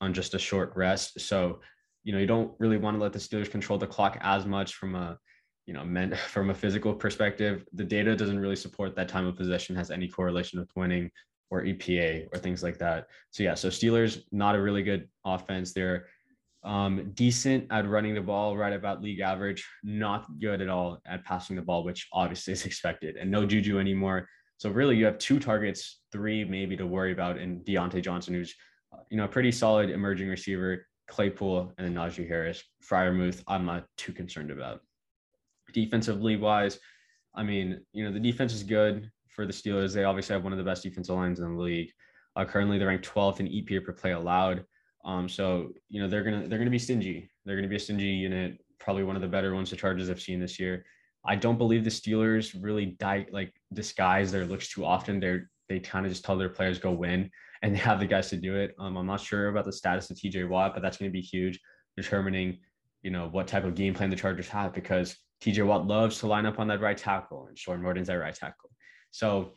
on 0.00 0.14
just 0.14 0.34
a 0.34 0.38
short 0.38 0.72
rest. 0.76 1.20
So, 1.20 1.60
you 2.02 2.12
know, 2.12 2.18
you 2.18 2.26
don't 2.26 2.52
really 2.58 2.78
want 2.78 2.96
to 2.96 3.02
let 3.02 3.12
the 3.12 3.18
Steelers 3.18 3.50
control 3.50 3.78
the 3.78 3.86
clock 3.86 4.18
as 4.20 4.46
much 4.46 4.74
from 4.74 4.94
a 4.94 5.18
you 5.70 5.74
know, 5.74 5.84
meant 5.84 6.16
from 6.34 6.50
a 6.50 6.54
physical 6.54 6.92
perspective, 6.92 7.64
the 7.72 7.84
data 7.84 8.16
doesn't 8.16 8.40
really 8.40 8.56
support 8.56 8.96
that 8.96 9.08
time 9.08 9.26
of 9.26 9.36
possession 9.36 9.76
has 9.76 9.92
any 9.92 10.08
correlation 10.08 10.58
with 10.58 10.68
winning 10.74 11.10
or 11.50 11.62
EPA 11.62 12.26
or 12.32 12.38
things 12.38 12.62
like 12.62 12.78
that. 12.78 13.06
So 13.30 13.44
yeah, 13.44 13.54
so 13.54 13.68
Steelers 13.68 14.22
not 14.32 14.56
a 14.56 14.60
really 14.60 14.82
good 14.82 15.08
offense. 15.24 15.72
They're 15.72 16.06
um, 16.64 17.12
decent 17.14 17.66
at 17.70 17.88
running 17.88 18.14
the 18.14 18.20
ball, 18.20 18.56
right 18.56 18.72
about 18.72 19.00
league 19.00 19.20
average. 19.20 19.64
Not 19.82 20.26
good 20.40 20.60
at 20.60 20.68
all 20.68 21.00
at 21.06 21.24
passing 21.24 21.54
the 21.54 21.62
ball, 21.62 21.84
which 21.84 22.08
obviously 22.12 22.52
is 22.58 22.66
expected. 22.66 23.16
And 23.16 23.30
no 23.30 23.46
Juju 23.46 23.78
anymore. 23.78 24.28
So 24.58 24.70
really, 24.70 24.96
you 24.96 25.06
have 25.06 25.18
two 25.18 25.38
targets, 25.38 26.00
three 26.12 26.44
maybe 26.44 26.76
to 26.76 26.86
worry 26.86 27.12
about, 27.12 27.38
and 27.38 27.64
Diontae 27.64 28.02
Johnson, 28.02 28.34
who's 28.34 28.54
you 29.08 29.16
know 29.16 29.24
a 29.24 29.28
pretty 29.28 29.52
solid 29.52 29.88
emerging 29.88 30.28
receiver. 30.28 30.86
Claypool 31.10 31.72
and 31.76 31.86
then 31.86 31.94
Najee 31.94 32.28
Harris. 32.28 32.62
Freiermuth, 32.88 33.42
I'm 33.46 33.66
not 33.66 33.86
too 33.96 34.12
concerned 34.12 34.50
about 34.50 34.80
defensively 35.72 36.36
wise, 36.36 36.78
I 37.34 37.42
mean, 37.42 37.80
you 37.92 38.04
know, 38.04 38.12
the 38.12 38.20
defense 38.20 38.52
is 38.52 38.62
good 38.62 39.10
for 39.28 39.46
the 39.46 39.52
Steelers. 39.52 39.94
They 39.94 40.04
obviously 40.04 40.34
have 40.34 40.44
one 40.44 40.52
of 40.52 40.58
the 40.58 40.64
best 40.64 40.82
defensive 40.82 41.14
lines 41.14 41.40
in 41.40 41.56
the 41.56 41.62
league. 41.62 41.90
Uh, 42.36 42.44
currently, 42.44 42.78
they're 42.78 42.88
ranked 42.88 43.08
12th 43.08 43.40
in 43.40 43.46
EPA 43.46 43.84
per 43.84 43.92
play 43.92 44.12
allowed. 44.12 44.64
Um, 45.04 45.28
so 45.28 45.70
you 45.88 46.00
know 46.00 46.08
they're 46.08 46.22
gonna 46.22 46.46
they're 46.46 46.58
gonna 46.58 46.70
be 46.70 46.78
stingy. 46.78 47.30
They're 47.44 47.56
gonna 47.56 47.68
be 47.68 47.76
a 47.76 47.80
stingy 47.80 48.04
unit. 48.04 48.62
Probably 48.78 49.02
one 49.02 49.16
of 49.16 49.22
the 49.22 49.28
better 49.28 49.54
ones 49.54 49.70
the 49.70 49.76
Chargers 49.76 50.08
have 50.08 50.20
seen 50.20 50.40
this 50.40 50.58
year. 50.58 50.84
I 51.24 51.36
don't 51.36 51.58
believe 51.58 51.84
the 51.84 51.90
Steelers 51.90 52.54
really 52.62 52.86
die 52.86 53.26
like 53.32 53.54
disguise 53.72 54.30
their 54.30 54.44
looks 54.44 54.68
too 54.68 54.84
often. 54.84 55.18
They're 55.18 55.50
they 55.68 55.80
kind 55.80 56.04
of 56.04 56.12
just 56.12 56.24
tell 56.24 56.36
their 56.36 56.50
players 56.50 56.78
go 56.78 56.92
win, 56.92 57.30
and 57.62 57.74
they 57.74 57.78
have 57.78 58.00
the 58.00 58.06
guys 58.06 58.30
to 58.30 58.36
do 58.36 58.56
it. 58.56 58.74
Um, 58.78 58.96
I'm 58.96 59.06
not 59.06 59.20
sure 59.20 59.48
about 59.48 59.64
the 59.64 59.72
status 59.72 60.10
of 60.10 60.16
TJ 60.16 60.48
Watt, 60.48 60.74
but 60.74 60.82
that's 60.82 60.96
going 60.96 61.10
to 61.10 61.12
be 61.12 61.20
huge, 61.20 61.60
determining 61.96 62.58
you 63.02 63.10
know 63.10 63.28
what 63.28 63.46
type 63.46 63.64
of 63.64 63.74
game 63.74 63.94
plan 63.94 64.10
the 64.10 64.16
Chargers 64.16 64.48
have 64.48 64.74
because 64.74 65.16
TJ 65.42 65.66
Watt 65.66 65.86
loves 65.86 66.18
to 66.18 66.26
line 66.26 66.46
up 66.46 66.58
on 66.58 66.68
that 66.68 66.80
right 66.80 66.96
tackle, 66.96 67.46
and 67.46 67.58
Storm 67.58 67.82
Norton's 67.82 68.08
that 68.08 68.14
right 68.14 68.34
tackle. 68.34 68.70
So 69.10 69.52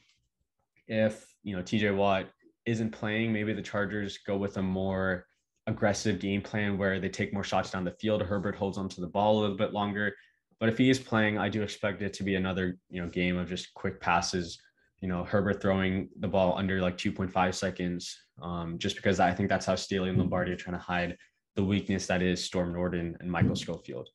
if 0.88 1.26
you 1.44 1.56
know 1.56 1.62
TJ 1.62 1.96
Watt 1.96 2.28
isn't 2.66 2.92
playing, 2.92 3.34
maybe 3.34 3.54
the 3.54 3.62
Chargers 3.62 4.20
go 4.26 4.38
with 4.38 4.58
a 4.58 4.62
more 4.62 5.26
aggressive 5.68 6.20
game 6.20 6.42
plan 6.42 6.78
where 6.78 7.00
they 7.00 7.10
take 7.10 7.34
more 7.34 7.44
shots 7.44 7.72
down 7.72 7.84
the 7.84 7.92
field. 7.92 8.22
Herbert 8.22 8.56
holds 8.56 8.78
onto 8.78 9.02
the 9.02 9.08
ball 9.08 9.40
a 9.40 9.42
little 9.42 9.58
bit 9.58 9.74
longer. 9.74 10.14
But 10.60 10.70
if 10.70 10.78
he 10.78 10.90
is 10.90 11.00
playing, 11.00 11.38
I 11.38 11.50
do 11.50 11.62
expect 11.62 12.02
it 12.02 12.14
to 12.14 12.24
be 12.24 12.36
another 12.36 12.78
you 12.90 13.02
know 13.02 13.10
game 13.10 13.38
of 13.38 13.50
just 13.50 13.74
quick 13.74 14.00
passes. 14.00 14.60
You 15.04 15.10
know, 15.10 15.26
Herbert 15.26 15.62
throwing 15.62 16.08
the 16.18 16.30
ball 16.30 16.58
under 16.58 16.80
like 16.80 16.98
2.5 16.98 17.54
seconds, 17.54 18.18
um, 18.42 18.80
just 18.80 18.96
because 18.96 19.20
I 19.20 19.34
think 19.34 19.50
that's 19.50 19.66
how 19.66 19.76
Staley 19.76 20.08
and 20.08 20.18
Lombardi 20.18 20.54
are 20.54 20.56
trying 20.56 20.78
to 20.78 20.82
hide 20.82 21.18
the 21.58 21.64
weakness 21.66 22.08
that 22.08 22.22
is 22.22 22.42
Storm 22.42 22.72
Norton 22.72 23.18
and 23.20 23.30
Michael 23.30 23.58
Schofield. 23.58 24.08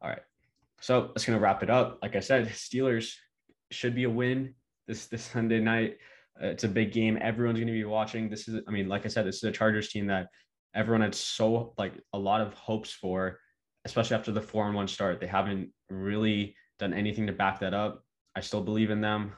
All 0.00 0.10
right. 0.10 0.22
So 0.80 1.08
that's 1.08 1.24
going 1.24 1.36
to 1.36 1.42
wrap 1.42 1.64
it 1.64 1.70
up. 1.70 1.98
Like 2.02 2.14
I 2.14 2.20
said, 2.20 2.46
Steelers 2.50 3.14
should 3.72 3.96
be 3.96 4.04
a 4.04 4.10
win 4.10 4.54
this 4.86 5.06
this 5.06 5.24
Sunday 5.24 5.58
night. 5.58 5.96
Uh, 6.40 6.46
it's 6.46 6.62
a 6.62 6.68
big 6.68 6.92
game. 6.92 7.18
Everyone's 7.20 7.58
going 7.58 7.66
to 7.66 7.72
be 7.72 7.82
watching. 7.82 8.30
This 8.30 8.46
is, 8.46 8.60
I 8.68 8.70
mean, 8.70 8.88
like 8.88 9.04
I 9.04 9.08
said, 9.08 9.26
this 9.26 9.38
is 9.38 9.42
a 9.42 9.50
Chargers 9.50 9.88
team 9.88 10.06
that 10.06 10.28
everyone 10.72 11.00
had 11.00 11.16
so 11.16 11.74
like 11.78 11.94
a 12.12 12.18
lot 12.18 12.40
of 12.40 12.54
hopes 12.54 12.92
for, 12.92 13.40
especially 13.86 14.14
after 14.16 14.30
the 14.30 14.40
four 14.40 14.66
and 14.66 14.76
one 14.76 14.86
start. 14.86 15.18
They 15.18 15.26
haven't 15.26 15.72
really 15.90 16.54
done 16.78 16.94
anything 16.94 17.26
to 17.26 17.32
back 17.32 17.58
that 17.58 17.74
up. 17.74 18.04
I 18.36 18.40
still 18.40 18.62
believe 18.62 18.90
in 18.90 19.00
them. 19.00 19.32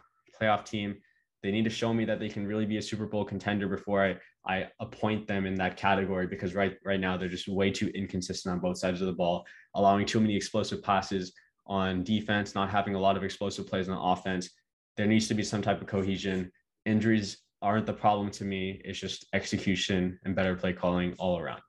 Playoff 0.45 0.65
team. 0.65 0.97
They 1.43 1.51
need 1.51 1.65
to 1.65 1.71
show 1.71 1.93
me 1.93 2.05
that 2.07 2.21
they 2.21 2.29
can 2.29 2.47
really 2.47 2.65
be 2.65 2.79
a 2.79 2.83
Super 2.83 3.07
Bowl 3.07 3.25
contender 3.25 3.69
before 3.69 4.05
I 4.05 4.17
I 4.47 4.69
appoint 4.81 5.27
them 5.27 5.47
in 5.47 5.55
that 5.57 5.77
category 5.77 6.27
because 6.27 6.55
right 6.55 6.77
right 6.85 7.01
now 7.01 7.17
they're 7.17 7.29
just 7.29 7.49
way 7.49 7.71
too 7.71 7.89
inconsistent 7.95 8.53
on 8.53 8.61
both 8.61 8.79
sides 8.79 9.01
of 9.01 9.07
the 9.07 9.13
ball, 9.13 9.45
allowing 9.75 10.07
too 10.07 10.21
many 10.21 10.37
explosive 10.37 10.83
passes 10.83 11.33
on 11.67 12.05
defense, 12.05 12.55
not 12.55 12.71
having 12.71 12.95
a 12.95 13.01
lot 13.01 13.17
of 13.17 13.25
explosive 13.25 13.67
plays 13.67 13.89
on 13.89 13.97
offense. 13.97 14.51
There 14.97 15.07
needs 15.07 15.29
to 15.29 15.35
be 15.35 15.43
some 15.43 15.63
type 15.63 15.81
of 15.81 15.87
cohesion. 15.87 16.51
Injuries 16.85 17.39
aren't 17.63 17.87
the 17.87 17.93
problem 17.93 18.31
to 18.33 18.45
me. 18.45 18.83
It's 18.85 18.99
just 18.99 19.27
execution 19.33 20.19
and 20.25 20.37
better 20.37 20.55
play 20.55 20.75
calling 20.75 21.15
all 21.19 21.39
around. 21.39 21.63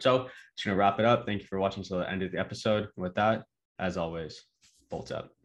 So, 0.00 0.28
just 0.54 0.66
gonna 0.66 0.76
wrap 0.76 0.98
it 0.98 1.06
up. 1.06 1.24
Thank 1.24 1.40
you 1.40 1.46
for 1.46 1.58
watching 1.58 1.82
till 1.82 1.98
the 1.98 2.10
end 2.10 2.22
of 2.22 2.32
the 2.32 2.38
episode. 2.38 2.88
With 2.96 3.14
that, 3.14 3.44
as 3.78 3.96
always, 3.96 4.42
bolts 4.90 5.10
up. 5.10 5.35